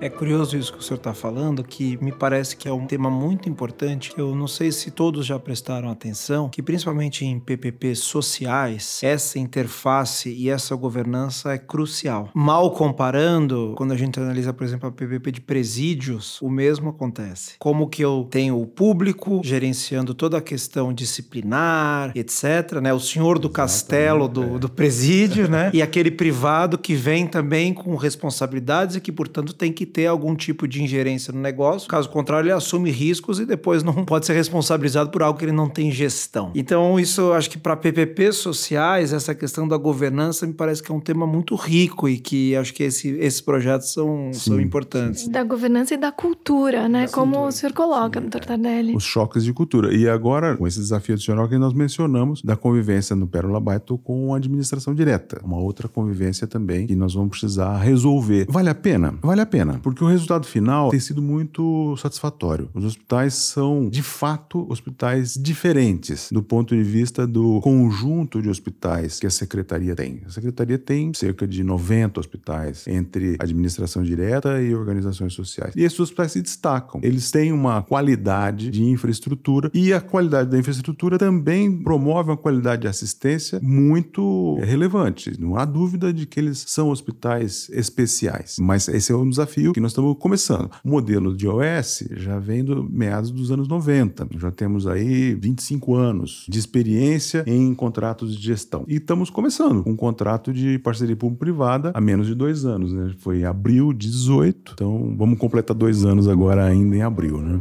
É 0.00 0.10
curioso 0.10 0.56
isso 0.56 0.72
que 0.72 0.78
o 0.78 0.82
senhor 0.82 0.98
está 0.98 1.14
falando, 1.14 1.64
que 1.64 1.96
me 2.02 2.12
parece 2.12 2.56
que 2.56 2.68
é 2.68 2.72
um 2.72 2.86
tema 2.86 3.08
muito 3.10 3.48
importante. 3.48 4.12
Eu 4.16 4.34
não 4.34 4.46
sei 4.46 4.70
se 4.70 4.90
todos 4.90 5.24
já 5.24 5.38
prestaram 5.38 5.88
atenção, 5.90 6.48
que 6.48 6.62
principalmente 6.62 7.24
em 7.24 7.38
PPP 7.38 7.94
sociais, 7.94 9.00
essa 9.02 9.38
interface 9.38 10.30
e 10.30 10.50
essa 10.50 10.74
governança 10.76 11.52
é 11.52 11.58
crucial. 11.58 12.28
Mal 12.34 12.70
comparando, 12.72 13.74
quando 13.76 13.92
a 13.92 13.96
gente 13.96 14.18
analisa, 14.18 14.52
por 14.52 14.64
exemplo, 14.64 14.88
a 14.88 14.92
PPP 14.92 15.32
de 15.32 15.40
presídios, 15.40 16.40
o 16.42 16.50
mesmo 16.50 16.90
acontece. 16.90 17.54
Como 17.58 17.88
que 17.88 18.04
eu 18.04 18.26
tenho 18.30 18.60
o 18.60 18.66
público 18.66 19.40
gerenciando 19.42 20.12
toda 20.14 20.38
a 20.38 20.42
questão 20.42 20.92
disciplinar, 20.92 22.12
etc., 22.14 22.80
né? 22.82 22.92
O 22.92 23.00
senhor 23.00 23.38
do 23.38 23.48
Exatamente, 23.48 23.54
castelo 23.54 24.28
do, 24.28 24.56
é. 24.56 24.58
do 24.58 24.68
presídio, 24.68 25.48
né? 25.48 25.70
E 25.72 25.80
aquele 25.80 26.10
privado 26.10 26.76
que 26.76 26.94
vem 26.94 27.26
também 27.26 27.72
com 27.72 27.94
responsabilidades 27.96 28.96
e 28.96 29.00
que, 29.00 29.12
portanto, 29.12 29.54
tem 29.54 29.72
que 29.72 29.83
ter 29.86 30.06
algum 30.06 30.34
tipo 30.34 30.66
de 30.66 30.82
ingerência 30.82 31.32
no 31.32 31.40
negócio. 31.40 31.88
Caso 31.88 32.08
contrário, 32.08 32.46
ele 32.46 32.52
assume 32.52 32.90
riscos 32.90 33.40
e 33.40 33.46
depois 33.46 33.82
não 33.82 33.92
pode 34.04 34.26
ser 34.26 34.34
responsabilizado 34.34 35.10
por 35.10 35.22
algo 35.22 35.38
que 35.38 35.44
ele 35.44 35.52
não 35.52 35.68
tem 35.68 35.90
gestão. 35.90 36.50
Então, 36.54 36.98
isso 36.98 37.32
acho 37.32 37.50
que 37.50 37.58
para 37.58 37.76
PPPs 37.76 38.36
sociais, 38.36 39.12
essa 39.12 39.34
questão 39.34 39.66
da 39.66 39.76
governança 39.76 40.46
me 40.46 40.52
parece 40.52 40.82
que 40.82 40.90
é 40.90 40.94
um 40.94 41.00
tema 41.00 41.26
muito 41.26 41.54
rico 41.54 42.08
e 42.08 42.18
que 42.18 42.54
acho 42.56 42.72
que 42.72 42.82
esse, 42.82 43.10
esses 43.10 43.40
projetos 43.40 43.92
são, 43.92 44.30
são 44.32 44.60
importantes. 44.60 45.28
Da 45.28 45.42
governança 45.42 45.94
e 45.94 45.96
da 45.96 46.12
cultura, 46.12 46.88
né? 46.88 47.06
Da 47.06 47.12
Como 47.12 47.32
cultura. 47.32 47.48
o 47.48 47.52
senhor 47.52 47.72
coloca, 47.72 48.20
Sim, 48.20 48.28
doutor 48.28 48.44
Tardelli. 48.46 48.94
Os 48.94 49.04
choques 49.04 49.44
de 49.44 49.52
cultura. 49.52 49.94
E 49.94 50.08
agora, 50.08 50.56
com 50.56 50.66
esse 50.66 50.78
desafio 50.78 51.14
adicional 51.14 51.48
que 51.48 51.58
nós 51.58 51.72
mencionamos, 51.72 52.42
da 52.42 52.56
convivência 52.56 53.16
no 53.16 53.26
Pérola 53.26 53.60
Baito 53.60 53.98
com 53.98 54.34
a 54.34 54.36
administração 54.36 54.94
direta. 54.94 55.40
Uma 55.44 55.58
outra 55.58 55.88
convivência 55.88 56.46
também 56.46 56.86
que 56.86 56.94
nós 56.94 57.14
vamos 57.14 57.30
precisar 57.30 57.76
resolver. 57.78 58.46
Vale 58.48 58.70
a 58.70 58.74
pena? 58.74 59.14
Vale 59.22 59.40
a 59.40 59.46
pena 59.46 59.73
porque 59.82 60.02
o 60.02 60.06
resultado 60.06 60.46
final 60.46 60.90
tem 60.90 61.00
sido 61.00 61.22
muito 61.22 61.96
satisfatório. 61.96 62.68
Os 62.74 62.84
hospitais 62.84 63.34
são, 63.34 63.88
de 63.88 64.02
fato, 64.02 64.66
hospitais 64.70 65.34
diferentes 65.34 66.28
do 66.30 66.42
ponto 66.42 66.74
de 66.74 66.82
vista 66.82 67.26
do 67.26 67.60
conjunto 67.60 68.40
de 68.40 68.48
hospitais 68.48 69.18
que 69.18 69.26
a 69.26 69.30
secretaria 69.30 69.94
tem. 69.94 70.22
A 70.26 70.30
secretaria 70.30 70.78
tem 70.78 71.12
cerca 71.14 71.46
de 71.46 71.62
90 71.62 72.20
hospitais 72.20 72.86
entre 72.86 73.36
administração 73.38 74.02
direta 74.02 74.60
e 74.60 74.74
organizações 74.74 75.32
sociais. 75.32 75.74
E 75.76 75.82
esses 75.82 75.98
hospitais 75.98 76.32
se 76.32 76.42
destacam. 76.42 77.00
Eles 77.02 77.30
têm 77.30 77.52
uma 77.52 77.82
qualidade 77.82 78.70
de 78.70 78.84
infraestrutura 78.84 79.70
e 79.72 79.92
a 79.92 80.00
qualidade 80.00 80.50
da 80.50 80.58
infraestrutura 80.58 81.18
também 81.18 81.82
promove 81.82 82.30
uma 82.30 82.36
qualidade 82.36 82.82
de 82.82 82.88
assistência 82.88 83.60
muito 83.62 84.56
relevante. 84.60 85.32
Não 85.40 85.56
há 85.56 85.64
dúvida 85.64 86.12
de 86.12 86.26
que 86.26 86.38
eles 86.38 86.64
são 86.66 86.88
hospitais 86.88 87.68
especiais. 87.70 88.56
Mas 88.60 88.88
esse 88.88 89.12
é 89.12 89.16
um 89.16 89.28
desafio 89.28 89.63
que 89.72 89.80
nós 89.80 89.92
estamos 89.92 90.16
começando. 90.18 90.70
O 90.84 90.90
modelo 90.90 91.36
de 91.36 91.46
OS 91.48 92.04
já 92.12 92.38
vem 92.38 92.64
do 92.64 92.84
meados 92.84 93.30
dos 93.30 93.50
anos 93.50 93.68
90. 93.68 94.28
Já 94.38 94.50
temos 94.50 94.86
aí 94.86 95.34
25 95.34 95.94
anos 95.94 96.46
de 96.48 96.58
experiência 96.58 97.44
em 97.46 97.74
contratos 97.74 98.36
de 98.36 98.42
gestão. 98.42 98.84
E 98.88 98.96
estamos 98.96 99.30
começando 99.30 99.82
com 99.82 99.90
um 99.90 99.96
contrato 99.96 100.52
de 100.52 100.78
parceria 100.78 101.16
público-privada 101.16 101.92
há 101.94 102.00
menos 102.00 102.26
de 102.26 102.34
dois 102.34 102.64
anos, 102.64 102.92
né? 102.92 103.12
Foi 103.18 103.44
abril 103.44 103.92
de 103.92 104.10
18. 104.10 104.72
Então 104.74 105.14
vamos 105.16 105.38
completar 105.38 105.76
dois 105.76 106.04
anos 106.04 106.28
agora 106.28 106.64
ainda 106.64 106.96
em 106.96 107.02
abril, 107.02 107.38
né? 107.38 107.60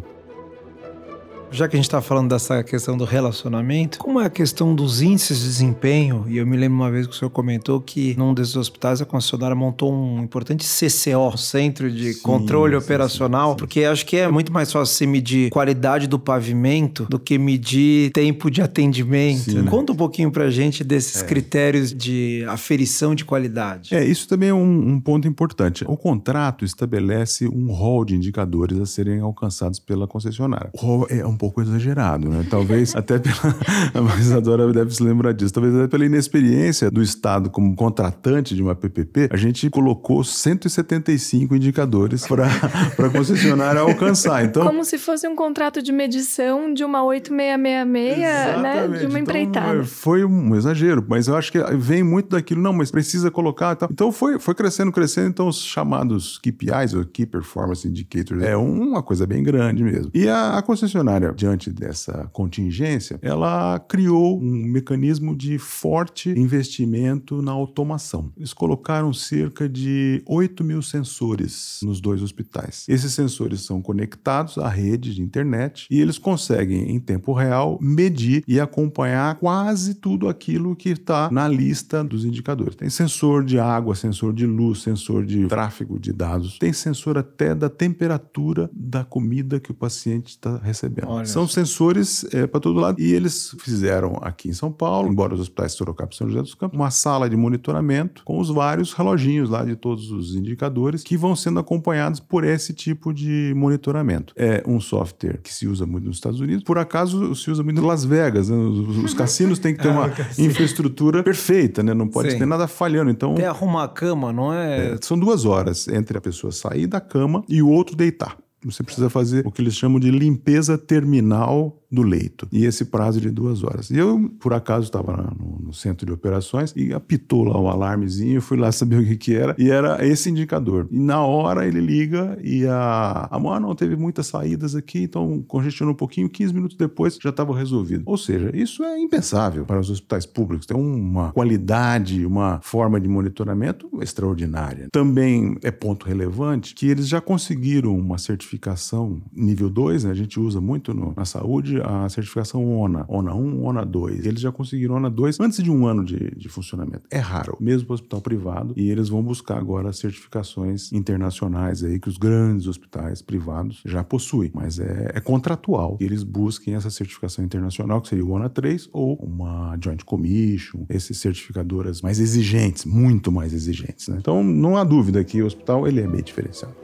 Já 1.53 1.67
que 1.67 1.75
a 1.75 1.77
gente 1.77 1.85
está 1.85 2.01
falando 2.01 2.29
dessa 2.29 2.63
questão 2.63 2.97
do 2.97 3.05
relacionamento, 3.05 3.99
como 3.99 4.19
é 4.19 4.25
a 4.25 4.29
questão 4.29 4.73
dos 4.73 5.01
índices 5.01 5.39
de 5.39 5.45
desempenho? 5.45 6.25
E 6.27 6.37
eu 6.37 6.47
me 6.47 6.57
lembro 6.57 6.77
uma 6.77 6.89
vez 6.89 7.05
que 7.05 7.13
o 7.13 7.15
senhor 7.15 7.29
comentou 7.29 7.79
que 7.79 8.15
num 8.17 8.33
desses 8.33 8.55
hospitais 8.55 9.01
a 9.01 9.05
concessionária 9.05 9.55
montou 9.55 9.93
um 9.93 10.23
importante 10.23 10.65
CCO, 10.65 11.37
Centro 11.37 11.91
de 11.91 12.13
sim, 12.13 12.21
Controle 12.21 12.73
sim, 12.73 12.83
Operacional, 12.83 13.51
sim, 13.51 13.57
porque 13.57 13.83
acho 13.83 14.05
que 14.05 14.17
é 14.17 14.27
muito 14.27 14.51
mais 14.51 14.71
fácil 14.71 14.95
você 14.95 15.05
medir 15.05 15.49
qualidade 15.51 16.07
do 16.07 16.17
pavimento 16.17 17.05
do 17.09 17.19
que 17.19 17.37
medir 17.37 18.11
tempo 18.11 18.49
de 18.49 18.61
atendimento. 18.61 19.53
Né? 19.53 19.69
Conta 19.69 19.93
um 19.93 19.95
pouquinho 19.95 20.31
pra 20.31 20.49
gente 20.49 20.83
desses 20.83 21.21
é. 21.21 21.25
critérios 21.25 21.93
de 21.93 22.43
aferição 22.47 23.13
de 23.13 23.23
qualidade. 23.23 23.93
É, 23.93 24.03
isso 24.03 24.27
também 24.27 24.49
é 24.49 24.53
um, 24.53 24.89
um 24.93 24.99
ponto 24.99 25.27
importante. 25.27 25.85
O 25.87 25.95
contrato 25.95 26.65
estabelece 26.65 27.47
um 27.47 27.71
rol 27.71 28.03
de 28.03 28.15
indicadores 28.15 28.79
a 28.79 28.85
serem 28.85 29.19
alcançados 29.19 29.79
pela 29.79 30.07
concessionária. 30.07 30.71
O 30.73 30.77
rol 30.77 31.07
é 31.09 31.25
um 31.25 31.37
pouco 31.43 31.61
exagerado, 31.61 32.29
né? 32.29 32.45
Talvez 32.49 32.95
até 32.95 33.19
pela. 33.19 33.35
A 34.13 34.19
Isadora 34.19 34.71
deve 34.71 34.95
se 34.95 35.03
lembrar 35.03 35.33
disso. 35.33 35.53
Talvez 35.53 35.75
até 35.75 35.87
pela 35.87 36.05
inexperiência 36.05 36.89
do 36.89 37.01
Estado 37.01 37.49
como 37.49 37.75
contratante 37.75 38.55
de 38.55 38.61
uma 38.61 38.73
PPP, 38.73 39.29
a 39.29 39.35
gente 39.35 39.69
colocou 39.69 40.23
175 40.23 41.53
indicadores 41.53 42.25
para 42.25 42.45
a 42.97 43.09
concessionária 43.09 43.81
alcançar. 43.81 44.45
Então, 44.45 44.65
como 44.65 44.85
se 44.85 44.97
fosse 44.97 45.27
um 45.27 45.35
contrato 45.35 45.81
de 45.81 45.91
medição 45.91 46.73
de 46.73 46.85
uma 46.85 47.03
8666, 47.03 48.61
né? 48.61 48.87
De 48.87 49.05
uma 49.05 49.19
então, 49.19 49.19
empreitada. 49.19 49.81
É, 49.81 49.83
foi 49.83 50.23
um 50.23 50.55
exagero, 50.55 51.05
mas 51.05 51.27
eu 51.27 51.35
acho 51.35 51.51
que 51.51 51.59
vem 51.75 52.03
muito 52.03 52.29
daquilo, 52.29 52.61
não, 52.61 52.71
mas 52.71 52.89
precisa 52.89 53.29
colocar. 53.29 53.75
Tal. 53.75 53.89
Então 53.91 54.11
foi, 54.13 54.39
foi 54.39 54.55
crescendo, 54.55 54.93
crescendo. 54.93 55.27
Então 55.27 55.47
os 55.47 55.61
chamados 55.61 56.39
KPIs, 56.39 56.93
ou 56.93 57.03
Key 57.03 57.25
Performance 57.25 57.85
Indicators, 57.85 58.41
é 58.43 58.55
uma 58.55 59.03
coisa 59.03 59.27
bem 59.27 59.43
grande 59.43 59.83
mesmo. 59.83 60.09
E 60.13 60.29
a, 60.29 60.57
a 60.57 60.61
concessionária 60.61 61.32
diante 61.33 61.71
dessa 61.71 62.29
contingência, 62.31 63.19
ela 63.21 63.79
criou 63.79 64.39
um 64.39 64.65
mecanismo 64.67 65.35
de 65.35 65.57
forte 65.57 66.29
investimento 66.29 67.41
na 67.41 67.51
automação. 67.51 68.31
Eles 68.37 68.53
colocaram 68.53 69.11
cerca 69.13 69.67
de 69.67 70.21
8 70.25 70.63
mil 70.63 70.81
sensores 70.81 71.79
nos 71.83 71.99
dois 71.99 72.21
hospitais. 72.21 72.85
Esses 72.87 73.13
sensores 73.13 73.61
são 73.61 73.81
conectados 73.81 74.57
à 74.57 74.67
rede 74.67 75.13
de 75.15 75.21
internet 75.21 75.87
e 75.89 75.99
eles 75.99 76.17
conseguem, 76.17 76.91
em 76.91 76.99
tempo 76.99 77.33
real, 77.33 77.77
medir 77.81 78.43
e 78.47 78.59
acompanhar 78.59 79.35
quase 79.35 79.95
tudo 79.95 80.27
aquilo 80.27 80.75
que 80.75 80.89
está 80.89 81.29
na 81.31 81.47
lista 81.47 82.03
dos 82.03 82.25
indicadores. 82.25 82.75
Tem 82.75 82.89
sensor 82.89 83.43
de 83.43 83.59
água, 83.59 83.95
sensor 83.95 84.33
de 84.33 84.45
luz, 84.45 84.81
sensor 84.81 85.25
de 85.25 85.47
tráfego 85.47 85.99
de 85.99 86.11
dados, 86.11 86.57
tem 86.59 86.73
sensor 86.73 87.17
até 87.17 87.55
da 87.55 87.69
temperatura 87.69 88.69
da 88.73 89.03
comida 89.03 89.59
que 89.59 89.71
o 89.71 89.73
paciente 89.73 90.29
está 90.29 90.57
recebendo. 90.57 91.07
Olha 91.15 91.25
São 91.25 91.47
sensores 91.47 92.25
é, 92.33 92.47
para 92.47 92.59
todo 92.59 92.79
lado. 92.79 92.99
E 92.99 93.13
eles 93.13 93.55
fizeram 93.59 94.17
aqui 94.21 94.49
em 94.49 94.53
São 94.53 94.71
Paulo, 94.71 95.09
embora 95.09 95.33
os 95.33 95.39
hospitais 95.39 95.73
Sorocaba 95.73 96.09
e 96.11 96.15
São 96.15 96.27
José 96.27 96.41
dos 96.41 96.55
Campos, 96.55 96.77
uma 96.77 96.91
sala 96.91 97.29
de 97.29 97.35
monitoramento 97.35 98.23
com 98.23 98.39
os 98.39 98.49
vários 98.49 98.93
reloginhos 98.93 99.49
lá 99.49 99.63
de 99.63 99.75
todos 99.75 100.11
os 100.11 100.35
indicadores 100.35 101.03
que 101.03 101.17
vão 101.17 101.35
sendo 101.35 101.59
acompanhados 101.59 102.19
por 102.19 102.43
esse 102.43 102.73
tipo 102.73 103.13
de 103.13 103.53
monitoramento. 103.55 104.33
É 104.35 104.63
um 104.65 104.79
software 104.79 105.39
que 105.41 105.53
se 105.53 105.67
usa 105.67 105.85
muito 105.85 106.05
nos 106.05 106.17
Estados 106.17 106.39
Unidos. 106.39 106.63
Por 106.63 106.77
acaso, 106.77 107.35
se 107.35 107.49
usa 107.51 107.63
muito 107.63 107.81
em 107.81 107.85
Las 107.85 108.03
Vegas. 108.03 108.49
Né? 108.49 108.55
Os, 108.55 108.97
os, 108.97 109.13
cassinos 109.13 109.59
têm 109.59 109.75
que 109.75 109.81
ter 109.81 109.89
uma 109.93 110.11
infraestrutura 110.37 111.23
perfeita, 111.23 111.83
né? 111.83 111.93
Não 111.93 112.07
pode 112.07 112.31
Sim. 112.31 112.39
ter 112.39 112.45
nada 112.45 112.67
falhando. 112.67 113.09
Então, 113.09 113.33
Até 113.33 113.47
arrumar 113.47 113.83
a 113.83 113.87
cama, 113.87 114.31
não 114.31 114.53
é... 114.53 114.93
é? 114.93 114.97
São 115.01 115.17
duas 115.17 115.45
horas 115.45 115.87
entre 115.87 116.17
a 116.17 116.21
pessoa 116.21 116.51
sair 116.51 116.87
da 116.87 116.99
cama 116.99 117.43
e 117.47 117.61
o 117.61 117.69
outro 117.69 117.95
deitar. 117.95 118.37
Você 118.65 118.83
precisa 118.83 119.09
fazer 119.09 119.45
o 119.45 119.51
que 119.51 119.61
eles 119.61 119.75
chamam 119.75 119.99
de 119.99 120.09
limpeza 120.09 120.77
terminal 120.77 121.82
do 121.93 122.01
leito. 122.01 122.47
E 122.51 122.65
esse 122.65 122.85
prazo 122.85 123.21
de 123.21 123.29
duas 123.29 123.63
horas. 123.63 123.89
E 123.91 123.97
eu, 123.97 124.31
por 124.39 124.53
acaso, 124.53 124.85
estava 124.85 125.33
no, 125.37 125.67
no, 125.67 125.73
centro 125.73 126.05
de 126.05 126.11
operações 126.11 126.73
e 126.75 126.91
apitou 126.91 127.43
lá 127.43 127.57
o 127.57 127.65
um 127.65 127.67
alarmezinho, 127.67 128.41
fui 128.41 128.57
lá 128.57 128.71
saber 128.73 128.99
o 128.99 129.05
que, 129.05 129.15
que 129.15 129.35
era, 129.35 129.55
e 129.57 129.69
era 129.69 130.05
esse 130.05 130.29
indicador. 130.29 130.87
E 130.91 130.99
na 130.99 131.21
hora 131.23 131.67
ele 131.67 131.79
liga 131.79 132.37
e 132.41 132.65
a. 132.65 133.27
A 133.29 133.53
ah, 133.53 133.59
não 133.59 133.75
teve 133.75 133.95
muitas 133.95 134.27
saídas 134.27 134.75
aqui, 134.75 135.03
então 135.03 135.43
congestionou 135.47 135.93
um 135.93 135.97
pouquinho, 135.97 136.27
15 136.27 136.53
minutos 136.53 136.75
depois 136.75 137.19
já 137.21 137.29
estava 137.29 137.55
resolvido. 137.55 138.03
Ou 138.05 138.17
seja, 138.17 138.49
isso 138.53 138.83
é 138.83 138.99
impensável 138.99 139.65
para 139.65 139.79
os 139.79 139.89
hospitais 139.89 140.25
públicos. 140.25 140.65
Tem 140.65 140.75
uma 140.75 141.31
qualidade, 141.31 142.25
uma 142.25 142.59
forma 142.63 142.99
de 142.99 143.07
monitoramento 143.07 143.89
extraordinária. 144.01 144.87
Também 144.91 145.57
é 145.61 145.69
ponto 145.69 146.07
relevante 146.07 146.73
que 146.73 146.87
eles 146.87 147.07
já 147.07 147.21
conseguiram 147.21 147.95
uma 147.95 148.17
certificação 148.17 149.21
nível 149.31 149.69
2, 149.69 150.05
né? 150.05 150.11
a 150.11 150.15
gente 150.15 150.39
usa 150.39 150.59
muito 150.59 150.93
no, 150.93 151.13
na 151.15 151.25
saúde, 151.25 151.82
a 151.83 152.09
certificação 152.09 152.65
ONA, 152.65 153.05
ONA 153.07 153.35
1, 153.35 153.63
ONA 153.63 153.85
2. 153.85 154.25
Eles 154.25 154.41
já 154.41 154.51
conseguiram 154.51 154.95
ONA 154.95 155.09
2 155.09 155.39
antes 155.39 155.63
de 155.63 155.69
um 155.69 155.85
ano 155.85 156.03
de, 156.03 156.31
de 156.35 156.49
funcionamento. 156.49 157.03
É 157.11 157.19
raro, 157.19 157.57
mesmo 157.59 157.87
para 157.87 157.93
o 157.93 157.95
hospital 157.95 158.21
privado, 158.21 158.73
e 158.77 158.89
eles 158.89 159.09
vão 159.09 159.21
buscar 159.21 159.57
agora 159.57 159.91
certificações 159.91 160.91
internacionais 160.91 161.83
aí 161.83 161.99
que 161.99 162.09
os 162.09 162.17
grandes 162.17 162.67
hospitais 162.67 163.21
privados 163.21 163.81
já 163.85 164.03
possuem, 164.03 164.51
mas 164.53 164.79
é, 164.79 165.11
é 165.13 165.19
contratual 165.19 165.97
que 165.97 166.03
eles 166.03 166.23
busquem 166.23 166.75
essa 166.75 166.89
certificação 166.89 167.43
internacional, 167.43 168.01
que 168.01 168.09
seria 168.09 168.25
o 168.25 168.31
ONA 168.31 168.49
3 168.49 168.89
ou 168.91 169.15
uma 169.15 169.77
Joint 169.81 170.03
Commission, 170.03 170.85
essas 170.89 171.17
certificadoras 171.17 172.01
mais 172.01 172.19
exigentes, 172.19 172.85
muito 172.85 173.31
mais 173.31 173.53
exigentes. 173.53 174.07
Né? 174.07 174.17
Então, 174.19 174.43
não 174.43 174.77
há 174.77 174.83
dúvida 174.83 175.23
que 175.23 175.41
o 175.41 175.45
hospital 175.45 175.87
ele 175.87 176.01
é 176.01 176.07
bem 176.07 176.21
diferenciado. 176.21 176.83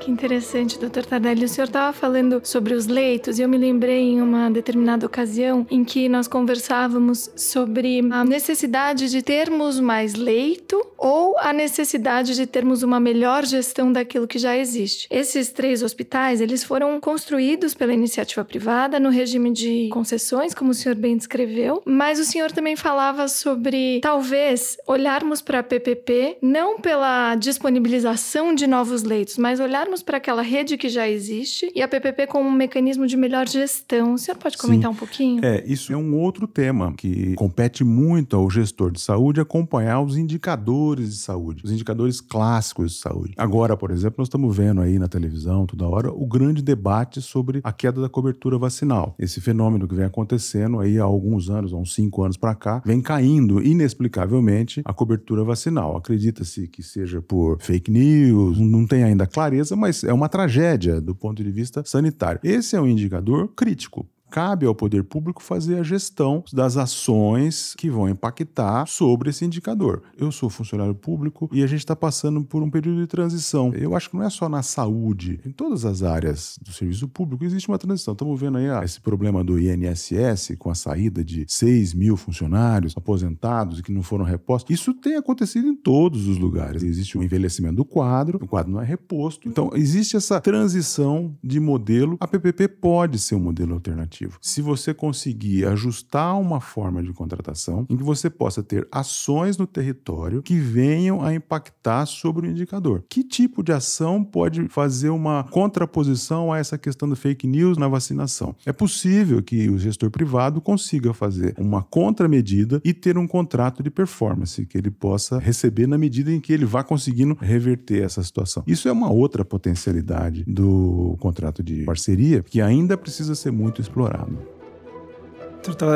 Que 0.00 0.10
interessante, 0.10 0.78
doutor 0.78 1.04
Tardelli. 1.04 1.44
O 1.44 1.48
senhor 1.48 1.66
estava 1.66 1.92
falando 1.92 2.40
sobre 2.42 2.72
os 2.72 2.86
leitos 2.86 3.38
e 3.38 3.42
eu 3.42 3.48
me 3.48 3.58
lembrei 3.58 4.00
em 4.00 4.22
uma 4.22 4.50
determinada 4.50 5.04
ocasião 5.04 5.66
em 5.70 5.84
que 5.84 6.08
nós 6.08 6.26
conversávamos 6.26 7.30
sobre 7.36 8.00
a 8.10 8.24
necessidade 8.24 9.10
de 9.10 9.20
termos 9.20 9.78
mais 9.78 10.14
leito 10.14 10.82
ou 10.96 11.36
a 11.38 11.52
necessidade 11.52 12.34
de 12.34 12.46
termos 12.46 12.82
uma 12.82 12.98
melhor 12.98 13.44
gestão 13.44 13.92
daquilo 13.92 14.26
que 14.26 14.38
já 14.38 14.56
existe. 14.56 15.06
Esses 15.10 15.52
três 15.52 15.82
hospitais, 15.82 16.40
eles 16.40 16.64
foram 16.64 16.98
construídos 16.98 17.74
pela 17.74 17.92
iniciativa 17.92 18.42
privada 18.42 18.98
no 18.98 19.10
regime 19.10 19.52
de 19.52 19.90
concessões, 19.92 20.54
como 20.54 20.70
o 20.70 20.74
senhor 20.74 20.94
bem 20.94 21.14
descreveu, 21.14 21.82
mas 21.84 22.18
o 22.18 22.24
senhor 22.24 22.50
também 22.52 22.74
falava 22.74 23.28
sobre 23.28 24.00
talvez 24.00 24.78
olharmos 24.86 25.42
para 25.42 25.58
a 25.58 25.62
PPP 25.62 26.38
não 26.40 26.80
pela 26.80 27.34
disponibilização 27.34 28.54
de 28.54 28.66
novos 28.66 29.02
leitos, 29.02 29.36
mas 29.36 29.60
olhar 29.60 29.89
olharmos 29.90 30.02
para 30.02 30.18
aquela 30.18 30.42
rede 30.42 30.76
que 30.76 30.88
já 30.88 31.08
existe 31.08 31.70
e 31.74 31.82
a 31.82 31.88
PPP 31.88 32.26
como 32.28 32.48
um 32.48 32.52
mecanismo 32.52 33.06
de 33.06 33.16
melhor 33.16 33.48
gestão. 33.48 34.14
O 34.14 34.18
senhor 34.18 34.36
pode 34.36 34.56
comentar 34.56 34.90
Sim. 34.90 34.96
um 34.96 34.98
pouquinho? 34.98 35.44
É, 35.44 35.64
isso 35.66 35.92
é 35.92 35.96
um 35.96 36.16
outro 36.16 36.46
tema 36.46 36.94
que 36.96 37.34
compete 37.34 37.82
muito 37.82 38.36
ao 38.36 38.48
gestor 38.48 38.92
de 38.92 39.00
saúde 39.00 39.40
acompanhar 39.40 40.00
os 40.00 40.16
indicadores 40.16 41.10
de 41.10 41.16
saúde, 41.16 41.64
os 41.64 41.72
indicadores 41.72 42.20
clássicos 42.20 42.92
de 42.92 42.98
saúde. 42.98 43.34
Agora, 43.36 43.76
por 43.76 43.90
exemplo, 43.90 44.16
nós 44.18 44.28
estamos 44.28 44.56
vendo 44.56 44.80
aí 44.80 44.98
na 44.98 45.08
televisão 45.08 45.66
toda 45.66 45.88
hora 45.88 46.12
o 46.12 46.26
grande 46.26 46.62
debate 46.62 47.20
sobre 47.20 47.60
a 47.64 47.72
queda 47.72 48.00
da 48.00 48.08
cobertura 48.08 48.58
vacinal. 48.58 49.14
Esse 49.18 49.40
fenômeno 49.40 49.88
que 49.88 49.94
vem 49.94 50.04
acontecendo 50.04 50.78
aí 50.78 50.98
há 50.98 51.04
alguns 51.04 51.50
anos, 51.50 51.72
há 51.72 51.76
uns 51.76 51.94
cinco 51.94 52.22
anos 52.22 52.36
para 52.36 52.54
cá, 52.54 52.82
vem 52.84 53.00
caindo 53.00 53.62
inexplicavelmente 53.62 54.82
a 54.84 54.92
cobertura 54.92 55.42
vacinal. 55.42 55.96
Acredita-se 55.96 56.68
que 56.68 56.82
seja 56.82 57.20
por 57.20 57.60
fake 57.60 57.90
news, 57.90 58.58
não 58.58 58.86
tem 58.86 59.02
ainda 59.02 59.26
clareza, 59.26 59.79
mas 59.80 60.04
é 60.04 60.12
uma 60.12 60.28
tragédia 60.28 61.00
do 61.00 61.14
ponto 61.14 61.42
de 61.42 61.50
vista 61.50 61.82
sanitário. 61.84 62.40
Esse 62.44 62.76
é 62.76 62.80
um 62.80 62.86
indicador 62.86 63.48
crítico 63.48 64.06
cabe 64.30 64.64
ao 64.64 64.74
poder 64.74 65.02
público 65.02 65.42
fazer 65.42 65.78
a 65.78 65.82
gestão 65.82 66.44
das 66.52 66.76
ações 66.76 67.74
que 67.76 67.90
vão 67.90 68.08
impactar 68.08 68.86
sobre 68.86 69.30
esse 69.30 69.44
indicador. 69.44 70.02
Eu 70.16 70.30
sou 70.30 70.48
funcionário 70.48 70.94
público 70.94 71.50
e 71.52 71.62
a 71.62 71.66
gente 71.66 71.80
está 71.80 71.96
passando 71.96 72.42
por 72.44 72.62
um 72.62 72.70
período 72.70 73.00
de 73.00 73.06
transição. 73.08 73.74
Eu 73.74 73.96
acho 73.96 74.08
que 74.08 74.16
não 74.16 74.22
é 74.22 74.30
só 74.30 74.48
na 74.48 74.62
saúde, 74.62 75.40
em 75.44 75.50
todas 75.50 75.84
as 75.84 76.02
áreas 76.02 76.58
do 76.62 76.72
serviço 76.72 77.08
público 77.08 77.44
existe 77.44 77.68
uma 77.68 77.78
transição. 77.78 78.12
Estamos 78.12 78.40
vendo 78.40 78.58
aí 78.58 78.70
ah, 78.70 78.82
esse 78.84 79.00
problema 79.00 79.42
do 79.42 79.58
INSS 79.58 80.54
com 80.58 80.70
a 80.70 80.74
saída 80.74 81.24
de 81.24 81.44
6 81.48 81.94
mil 81.94 82.16
funcionários 82.16 82.94
aposentados 82.96 83.80
que 83.80 83.92
não 83.92 84.02
foram 84.02 84.24
repostos. 84.24 84.72
Isso 84.72 84.94
tem 84.94 85.16
acontecido 85.16 85.66
em 85.66 85.74
todos 85.74 86.28
os 86.28 86.38
lugares. 86.38 86.84
Existe 86.84 87.18
o 87.18 87.20
um 87.20 87.24
envelhecimento 87.24 87.76
do 87.76 87.84
quadro, 87.84 88.38
o 88.40 88.46
quadro 88.46 88.72
não 88.72 88.80
é 88.80 88.84
reposto. 88.84 89.48
Então, 89.48 89.70
existe 89.74 90.16
essa 90.16 90.40
transição 90.40 91.36
de 91.42 91.58
modelo. 91.58 92.16
A 92.20 92.28
PPP 92.28 92.68
pode 92.68 93.18
ser 93.18 93.34
um 93.34 93.40
modelo 93.40 93.74
alternativo 93.74 94.19
se 94.40 94.60
você 94.60 94.92
conseguir 94.92 95.66
ajustar 95.66 96.38
uma 96.38 96.60
forma 96.60 97.02
de 97.02 97.12
contratação 97.12 97.86
em 97.88 97.96
que 97.96 98.02
você 98.02 98.28
possa 98.28 98.62
ter 98.62 98.86
ações 98.90 99.56
no 99.56 99.66
território 99.66 100.42
que 100.42 100.58
venham 100.58 101.22
a 101.22 101.34
impactar 101.34 102.06
sobre 102.06 102.46
o 102.46 102.50
indicador. 102.50 103.04
Que 103.08 103.22
tipo 103.22 103.62
de 103.62 103.72
ação 103.72 104.22
pode 104.22 104.68
fazer 104.68 105.10
uma 105.10 105.44
contraposição 105.44 106.52
a 106.52 106.58
essa 106.58 106.76
questão 106.76 107.08
do 107.08 107.16
fake 107.16 107.46
news 107.46 107.78
na 107.78 107.88
vacinação? 107.88 108.54
É 108.66 108.72
possível 108.72 109.42
que 109.42 109.68
o 109.68 109.78
gestor 109.78 110.10
privado 110.10 110.60
consiga 110.60 111.12
fazer 111.12 111.54
uma 111.58 111.82
contramedida 111.82 112.80
e 112.84 112.92
ter 112.92 113.16
um 113.16 113.26
contrato 113.26 113.82
de 113.82 113.90
performance 113.90 114.66
que 114.66 114.76
ele 114.76 114.90
possa 114.90 115.38
receber 115.38 115.86
na 115.86 115.98
medida 115.98 116.32
em 116.32 116.40
que 116.40 116.52
ele 116.52 116.64
vá 116.64 116.82
conseguindo 116.82 117.36
reverter 117.40 118.02
essa 118.02 118.22
situação. 118.22 118.62
Isso 118.66 118.88
é 118.88 118.92
uma 118.92 119.10
outra 119.10 119.44
potencialidade 119.44 120.44
do 120.46 121.16
contrato 121.20 121.62
de 121.62 121.84
parceria 121.84 122.42
que 122.42 122.60
ainda 122.60 122.96
precisa 122.96 123.34
ser 123.34 123.50
muito 123.50 123.80
explorado 123.80 124.09
Adoramos. 124.10 124.59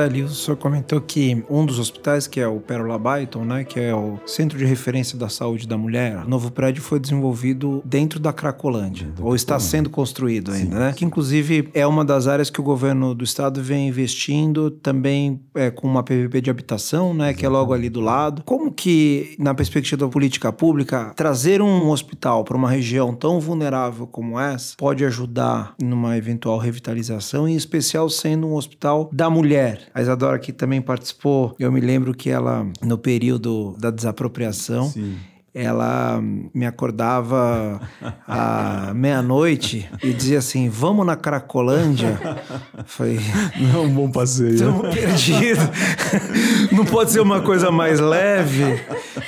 Ali, 0.04 0.22
o 0.22 0.28
senhor 0.28 0.56
comentou 0.56 1.00
que 1.00 1.42
um 1.48 1.64
dos 1.64 1.78
hospitais, 1.78 2.26
que 2.26 2.38
é 2.38 2.46
o 2.46 2.60
Pérola 2.60 2.98
Byton, 2.98 3.44
né, 3.44 3.64
que 3.64 3.80
é 3.80 3.94
o 3.94 4.18
Centro 4.26 4.58
de 4.58 4.64
Referência 4.64 5.18
da 5.18 5.28
Saúde 5.28 5.66
da 5.66 5.78
Mulher, 5.78 6.24
o 6.24 6.28
novo 6.28 6.50
prédio 6.50 6.82
foi 6.82 7.00
desenvolvido 7.00 7.82
dentro 7.84 8.20
da 8.20 8.32
Cracolândia, 8.32 9.08
ou 9.20 9.34
está 9.34 9.58
sendo 9.58 9.88
construído 9.88 10.52
ainda, 10.52 10.76
Sim. 10.76 10.80
né? 10.80 10.92
Que 10.94 11.04
inclusive 11.04 11.70
é 11.72 11.86
uma 11.86 12.04
das 12.04 12.26
áreas 12.26 12.50
que 12.50 12.60
o 12.60 12.62
governo 12.62 13.14
do 13.14 13.24
estado 13.24 13.62
vem 13.62 13.88
investindo 13.88 14.70
também 14.70 15.40
é, 15.54 15.70
com 15.70 15.86
uma 15.86 16.02
PPP 16.02 16.42
de 16.42 16.50
habitação, 16.50 17.14
né, 17.14 17.32
que 17.32 17.46
é 17.46 17.48
logo 17.48 17.72
ali 17.72 17.88
do 17.88 18.00
lado. 18.00 18.42
Como 18.44 18.70
que, 18.70 19.34
na 19.38 19.54
perspectiva 19.54 20.04
da 20.04 20.08
política 20.08 20.52
pública, 20.52 21.12
trazer 21.16 21.62
um 21.62 21.88
hospital 21.88 22.44
para 22.44 22.56
uma 22.56 22.68
região 22.70 23.14
tão 23.14 23.40
vulnerável 23.40 24.06
como 24.06 24.38
essa 24.38 24.76
pode 24.76 25.04
ajudar 25.04 25.74
numa 25.82 26.16
eventual 26.18 26.58
revitalização, 26.58 27.48
em 27.48 27.56
especial 27.56 28.10
sendo 28.10 28.46
um 28.46 28.54
hospital 28.54 29.08
da 29.12 29.30
mulher 29.30 29.53
mulher. 29.54 29.88
A 29.94 30.02
Isadora 30.02 30.36
aqui 30.36 30.52
também 30.52 30.82
participou. 30.82 31.54
Eu 31.58 31.70
me 31.70 31.80
lembro 31.80 32.12
que 32.14 32.28
ela, 32.30 32.66
no 32.82 32.98
período 32.98 33.76
da 33.78 33.90
desapropriação, 33.90 34.88
Sim 34.90 35.16
ela 35.54 36.20
me 36.52 36.66
acordava 36.66 37.80
à 38.26 38.90
meia-noite 38.96 39.88
e 40.02 40.12
dizia 40.12 40.40
assim: 40.40 40.68
Vamos 40.68 41.06
na 41.06 41.14
Cracolândia? 41.14 42.18
Falei: 42.84 43.20
Não 43.60 43.84
é 43.84 43.86
um 43.86 43.94
bom 43.94 44.10
passeio. 44.10 44.54
Estamos 44.54 44.92
perdidos. 44.92 45.62
Não 46.74 46.84
pode 46.84 47.12
ser 47.12 47.20
uma 47.20 47.40
coisa 47.40 47.70
mais 47.70 48.00
leve, 48.00 48.64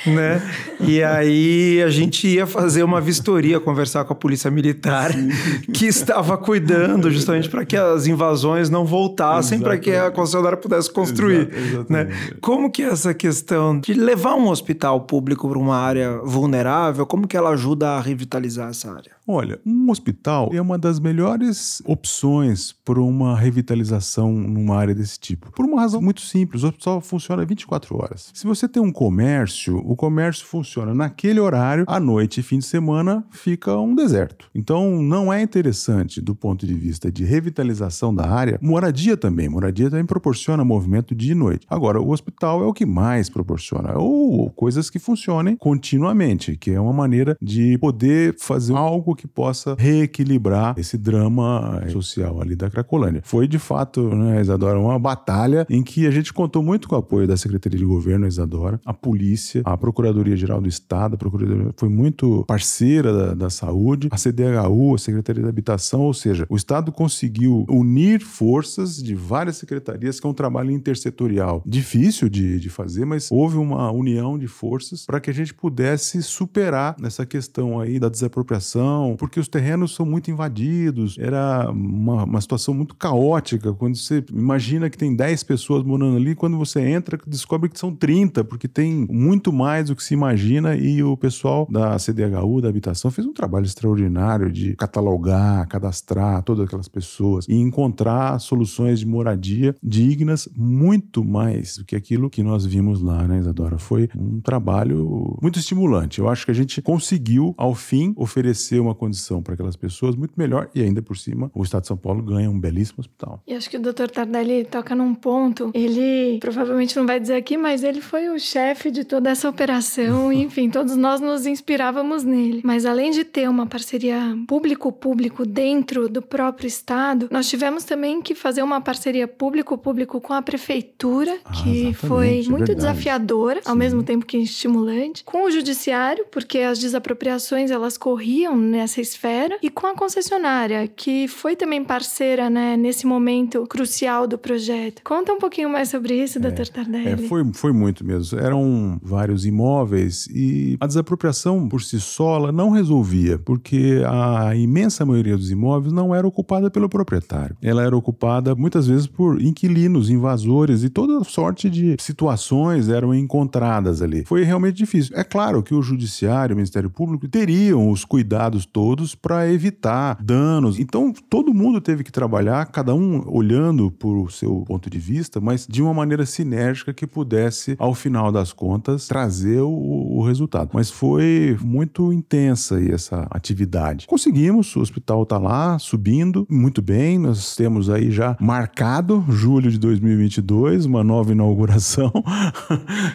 né? 0.06 0.42
E 0.80 1.02
aí 1.02 1.82
a 1.82 1.88
gente 1.88 2.26
ia 2.26 2.46
fazer 2.46 2.82
uma 2.82 3.00
vistoria, 3.00 3.60
conversar 3.60 4.04
com 4.04 4.12
a 4.12 4.16
polícia 4.16 4.50
militar 4.50 5.12
Sim. 5.12 5.30
que 5.72 5.86
estava 5.86 6.36
cuidando 6.36 7.10
justamente 7.10 7.48
para 7.48 7.64
que 7.64 7.76
as 7.76 8.06
invasões 8.06 8.68
não 8.68 8.84
voltassem, 8.84 9.60
para 9.60 9.78
que 9.78 9.92
a 9.92 10.10
concessionária 10.10 10.56
pudesse 10.56 10.92
construir. 10.92 11.48
Exato, 11.52 11.92
né? 11.92 12.08
Como 12.40 12.70
que 12.70 12.82
essa 12.82 13.14
questão 13.14 13.78
de 13.80 13.94
levar 13.94 14.34
um 14.34 14.48
hospital 14.48 15.00
público 15.02 15.48
para 15.48 15.58
uma 15.58 15.76
área 15.76 16.18
vulnerável, 16.24 17.06
como 17.06 17.26
que 17.26 17.36
ela 17.36 17.50
ajuda 17.50 17.90
a 17.90 18.00
revitalizar 18.00 18.70
essa 18.70 18.90
área? 18.92 19.12
Olha, 19.28 19.58
um 19.66 19.90
hospital 19.90 20.50
é 20.52 20.60
uma 20.60 20.78
das 20.78 21.00
melhores 21.00 21.82
opções 21.84 22.72
para 22.84 23.00
uma 23.00 23.36
revitalização 23.36 24.32
numa 24.32 24.76
área 24.76 24.94
desse 24.94 25.18
tipo. 25.18 25.50
Por 25.50 25.64
uma 25.64 25.80
razão 25.80 26.00
muito 26.00 26.20
simples, 26.20 26.62
o 26.62 26.68
hospital 26.68 27.00
funciona 27.36 27.44
24 27.44 27.96
horas. 27.96 28.30
Se 28.32 28.46
você 28.46 28.66
tem 28.66 28.82
um 28.82 28.90
comércio, 28.90 29.76
o 29.78 29.94
comércio 29.94 30.46
funciona 30.46 30.94
naquele 30.94 31.38
horário, 31.38 31.84
à 31.86 32.00
noite 32.00 32.40
e 32.40 32.42
fim 32.42 32.58
de 32.58 32.64
semana 32.64 33.24
fica 33.30 33.76
um 33.76 33.94
deserto. 33.94 34.48
Então 34.54 35.02
não 35.02 35.32
é 35.32 35.42
interessante 35.42 36.20
do 36.20 36.34
ponto 36.34 36.66
de 36.66 36.74
vista 36.74 37.10
de 37.10 37.24
revitalização 37.24 38.14
da 38.14 38.28
área, 38.28 38.58
moradia 38.62 39.16
também. 39.16 39.48
Moradia 39.48 39.90
também 39.90 40.06
proporciona 40.06 40.64
movimento 40.64 41.14
dia 41.14 41.32
e 41.32 41.34
noite. 41.34 41.66
Agora, 41.68 42.00
o 42.00 42.10
hospital 42.10 42.62
é 42.62 42.66
o 42.66 42.72
que 42.72 42.86
mais 42.86 43.28
proporciona, 43.28 43.98
ou 43.98 44.50
coisas 44.50 44.88
que 44.88 44.98
funcionem 44.98 45.56
continuamente, 45.56 46.56
que 46.56 46.70
é 46.70 46.80
uma 46.80 46.92
maneira 46.92 47.36
de 47.40 47.76
poder 47.78 48.34
fazer 48.38 48.74
algo 48.74 49.14
que 49.14 49.26
possa 49.26 49.76
reequilibrar 49.78 50.74
esse 50.78 50.96
drama 50.96 51.82
social 51.90 52.40
ali 52.40 52.54
da 52.54 52.70
Cracolândia. 52.70 53.22
Foi 53.24 53.46
de 53.48 53.58
fato, 53.58 54.14
né, 54.14 54.40
Isadora, 54.40 54.78
uma 54.78 54.98
batalha 54.98 55.66
em 55.68 55.82
que 55.82 56.06
a 56.06 56.10
gente 56.10 56.32
contou 56.32 56.62
muito 56.62 56.88
com 56.88 56.94
o 56.94 56.98
apoio 56.98 57.25
da 57.26 57.36
Secretaria 57.36 57.78
de 57.78 57.84
Governo, 57.84 58.26
Isadora, 58.26 58.80
a 58.84 58.92
polícia, 58.92 59.62
a 59.64 59.76
Procuradoria-Geral 59.76 60.60
do 60.60 60.68
Estado, 60.68 61.14
a 61.14 61.18
Procuradoria 61.18 61.72
foi 61.76 61.88
muito 61.88 62.44
parceira 62.46 63.12
da, 63.12 63.34
da 63.34 63.50
saúde, 63.50 64.08
a 64.10 64.16
CDHU, 64.16 64.94
a 64.94 64.98
Secretaria 64.98 65.42
da 65.42 65.48
Habitação, 65.48 66.02
ou 66.02 66.14
seja, 66.14 66.46
o 66.48 66.56
Estado 66.56 66.90
conseguiu 66.92 67.64
unir 67.68 68.20
forças 68.20 69.02
de 69.02 69.14
várias 69.14 69.56
secretarias, 69.56 70.20
que 70.20 70.26
é 70.26 70.30
um 70.30 70.34
trabalho 70.34 70.70
intersetorial 70.70 71.62
difícil 71.66 72.28
de, 72.28 72.58
de 72.58 72.70
fazer, 72.70 73.04
mas 73.04 73.30
houve 73.30 73.56
uma 73.56 73.90
união 73.90 74.38
de 74.38 74.46
forças 74.46 75.04
para 75.04 75.20
que 75.20 75.30
a 75.30 75.34
gente 75.34 75.54
pudesse 75.54 76.22
superar 76.22 76.96
essa 77.02 77.24
questão 77.26 77.80
aí 77.80 77.98
da 77.98 78.08
desapropriação, 78.08 79.16
porque 79.18 79.40
os 79.40 79.48
terrenos 79.48 79.94
são 79.94 80.06
muito 80.06 80.30
invadidos. 80.30 81.16
Era 81.18 81.70
uma, 81.70 82.24
uma 82.24 82.40
situação 82.40 82.74
muito 82.74 82.94
caótica. 82.94 83.72
Quando 83.72 83.96
você 83.96 84.24
imagina 84.32 84.90
que 84.90 84.98
tem 84.98 85.14
10 85.14 85.42
pessoas 85.44 85.82
morando 85.82 86.16
ali, 86.16 86.34
quando 86.34 86.56
você 86.56 86.80
entra, 86.80 87.15
descobre 87.26 87.68
que 87.68 87.78
são 87.78 87.94
30, 87.94 88.44
porque 88.44 88.68
tem 88.68 89.06
muito 89.10 89.52
mais 89.52 89.88
do 89.88 89.96
que 89.96 90.02
se 90.02 90.14
imagina. 90.14 90.76
E 90.76 91.02
o 91.02 91.16
pessoal 91.16 91.66
da 91.70 91.96
CDHU, 91.98 92.60
da 92.60 92.68
habitação, 92.68 93.10
fez 93.10 93.26
um 93.26 93.32
trabalho 93.32 93.66
extraordinário 93.66 94.50
de 94.50 94.74
catalogar, 94.76 95.66
cadastrar 95.68 96.42
todas 96.42 96.66
aquelas 96.66 96.88
pessoas 96.88 97.46
e 97.48 97.54
encontrar 97.54 98.38
soluções 98.38 99.00
de 99.00 99.06
moradia 99.06 99.74
dignas, 99.82 100.48
muito 100.56 101.24
mais 101.24 101.78
do 101.78 101.84
que 101.84 101.96
aquilo 101.96 102.30
que 102.30 102.42
nós 102.42 102.66
vimos 102.66 103.00
lá, 103.00 103.26
né, 103.26 103.38
Isadora? 103.38 103.78
Foi 103.78 104.08
um 104.16 104.40
trabalho 104.40 105.38
muito 105.40 105.58
estimulante. 105.58 106.18
Eu 106.18 106.28
acho 106.28 106.44
que 106.44 106.50
a 106.50 106.54
gente 106.54 106.82
conseguiu, 106.82 107.54
ao 107.56 107.74
fim, 107.74 108.12
oferecer 108.16 108.80
uma 108.80 108.94
condição 108.94 109.42
para 109.42 109.54
aquelas 109.54 109.76
pessoas 109.76 110.14
muito 110.14 110.34
melhor 110.36 110.68
e 110.74 110.82
ainda 110.82 111.00
por 111.00 111.16
cima 111.16 111.50
o 111.54 111.62
Estado 111.62 111.82
de 111.82 111.88
São 111.88 111.96
Paulo 111.96 112.22
ganha 112.22 112.50
um 112.50 112.58
belíssimo 112.58 113.00
hospital. 113.00 113.42
E 113.46 113.54
acho 113.54 113.70
que 113.70 113.76
o 113.76 113.80
Dr. 113.80 114.08
Tardelli 114.12 114.64
toca 114.64 114.94
num 114.94 115.14
ponto, 115.14 115.70
ele 115.74 116.38
provavelmente 116.40 116.96
não 116.96 117.05
vai 117.06 117.20
dizer 117.20 117.34
aqui, 117.34 117.56
mas 117.56 117.82
ele 117.82 118.00
foi 118.00 118.28
o 118.28 118.38
chefe 118.38 118.90
de 118.90 119.04
toda 119.04 119.30
essa 119.30 119.48
operação, 119.48 120.30
enfim, 120.32 120.68
todos 120.70 120.96
nós 120.96 121.20
nos 121.20 121.46
inspirávamos 121.46 122.24
nele. 122.24 122.60
Mas 122.64 122.84
além 122.84 123.10
de 123.10 123.24
ter 123.24 123.48
uma 123.48 123.66
parceria 123.66 124.36
público-público 124.46 125.46
dentro 125.46 126.08
do 126.08 126.20
próprio 126.20 126.66
estado, 126.66 127.28
nós 127.30 127.48
tivemos 127.48 127.84
também 127.84 128.20
que 128.20 128.34
fazer 128.34 128.62
uma 128.62 128.80
parceria 128.80 129.28
público-público 129.28 130.20
com 130.20 130.32
a 130.32 130.42
prefeitura, 130.42 131.36
Ah, 131.44 131.52
que 131.52 131.94
foi 131.94 132.08
exatamente, 132.38 132.50
muito 132.50 132.66
verdade. 132.66 132.76
desafiadora, 132.76 133.60
ao 133.64 133.72
Sim. 133.72 133.78
mesmo 133.78 134.02
tempo 134.02 134.26
que 134.26 134.36
estimulante, 134.38 135.22
com 135.24 135.44
o 135.44 135.50
judiciário, 135.50 136.26
porque 136.30 136.58
as 136.58 136.78
desapropriações 136.78 137.70
elas 137.70 137.96
corriam 137.96 138.56
nessa 138.56 139.00
esfera, 139.00 139.56
e 139.62 139.70
com 139.70 139.86
a 139.86 139.94
concessionária, 139.94 140.86
que 140.88 141.28
foi 141.28 141.54
também 141.56 141.84
parceira, 141.84 142.50
né, 142.50 142.76
nesse 142.76 143.06
momento 143.06 143.66
crucial 143.68 144.26
do 144.26 144.36
projeto. 144.36 145.02
Conta 145.04 145.32
um 145.32 145.38
pouquinho 145.38 145.68
mais 145.70 145.88
sobre 145.88 146.14
isso, 146.22 146.40
Dr. 146.40 146.68
Tardelli. 147.04 147.24
É, 147.24 147.28
foi, 147.28 147.44
foi 147.52 147.72
muito 147.72 148.04
mesmo. 148.04 148.38
Eram 148.38 148.98
vários 149.02 149.44
imóveis 149.44 150.26
e 150.28 150.76
a 150.80 150.86
desapropriação 150.86 151.68
por 151.68 151.82
si 151.82 152.00
só 152.00 152.36
ela 152.36 152.52
não 152.52 152.70
resolvia, 152.70 153.38
porque 153.38 154.02
a 154.06 154.54
imensa 154.54 155.04
maioria 155.04 155.36
dos 155.36 155.50
imóveis 155.50 155.92
não 155.92 156.14
era 156.14 156.26
ocupada 156.26 156.70
pelo 156.70 156.88
proprietário. 156.88 157.56
Ela 157.62 157.82
era 157.82 157.96
ocupada 157.96 158.54
muitas 158.54 158.86
vezes 158.86 159.06
por 159.06 159.40
inquilinos, 159.40 160.10
invasores 160.10 160.82
e 160.82 160.88
toda 160.88 161.24
sorte 161.24 161.68
de 161.68 161.96
situações 161.98 162.88
eram 162.88 163.14
encontradas 163.14 164.02
ali. 164.02 164.24
Foi 164.24 164.44
realmente 164.44 164.76
difícil. 164.76 165.16
É 165.16 165.24
claro 165.24 165.62
que 165.62 165.74
o 165.74 165.82
judiciário, 165.82 166.54
o 166.54 166.56
Ministério 166.56 166.90
Público 166.90 167.28
teriam 167.28 167.90
os 167.90 168.04
cuidados 168.04 168.66
todos 168.66 169.14
para 169.14 169.50
evitar 169.50 170.18
danos. 170.22 170.78
Então 170.78 171.12
todo 171.28 171.54
mundo 171.54 171.80
teve 171.80 172.04
que 172.04 172.12
trabalhar, 172.12 172.66
cada 172.66 172.94
um 172.94 173.22
olhando 173.26 173.90
por 173.90 174.16
o 174.16 174.30
seu 174.30 174.64
ponto 174.66 174.88
de 174.88 174.98
vista, 174.98 175.40
mas 175.40 175.66
de 175.66 175.82
uma 175.82 175.94
maneira 175.94 176.24
sinérgica 176.26 176.85
que 176.92 177.06
pudesse, 177.06 177.76
ao 177.78 177.94
final 177.94 178.30
das 178.30 178.52
contas, 178.52 179.06
trazer 179.08 179.60
o, 179.60 179.68
o 179.70 180.22
resultado. 180.22 180.70
Mas 180.72 180.90
foi 180.90 181.56
muito 181.60 182.12
intensa 182.12 182.76
aí 182.76 182.90
essa 182.90 183.26
atividade. 183.30 184.06
Conseguimos, 184.06 184.74
o 184.76 184.80
hospital 184.80 185.22
está 185.22 185.38
lá 185.38 185.78
subindo 185.78 186.46
muito 186.50 186.80
bem. 186.82 187.18
Nós 187.18 187.54
temos 187.54 187.90
aí 187.90 188.10
já 188.10 188.36
marcado 188.40 189.24
julho 189.28 189.70
de 189.70 189.78
2022, 189.78 190.86
uma 190.86 191.02
nova 191.04 191.32
inauguração. 191.32 192.12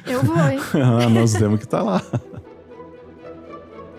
Eu 0.05 0.23
vou, 0.23 0.37
hein? 0.37 0.59
Ah, 0.73 1.09
Nós 1.09 1.33
temos 1.33 1.59
que 1.59 1.65
estar 1.65 1.81
lá. 1.81 2.01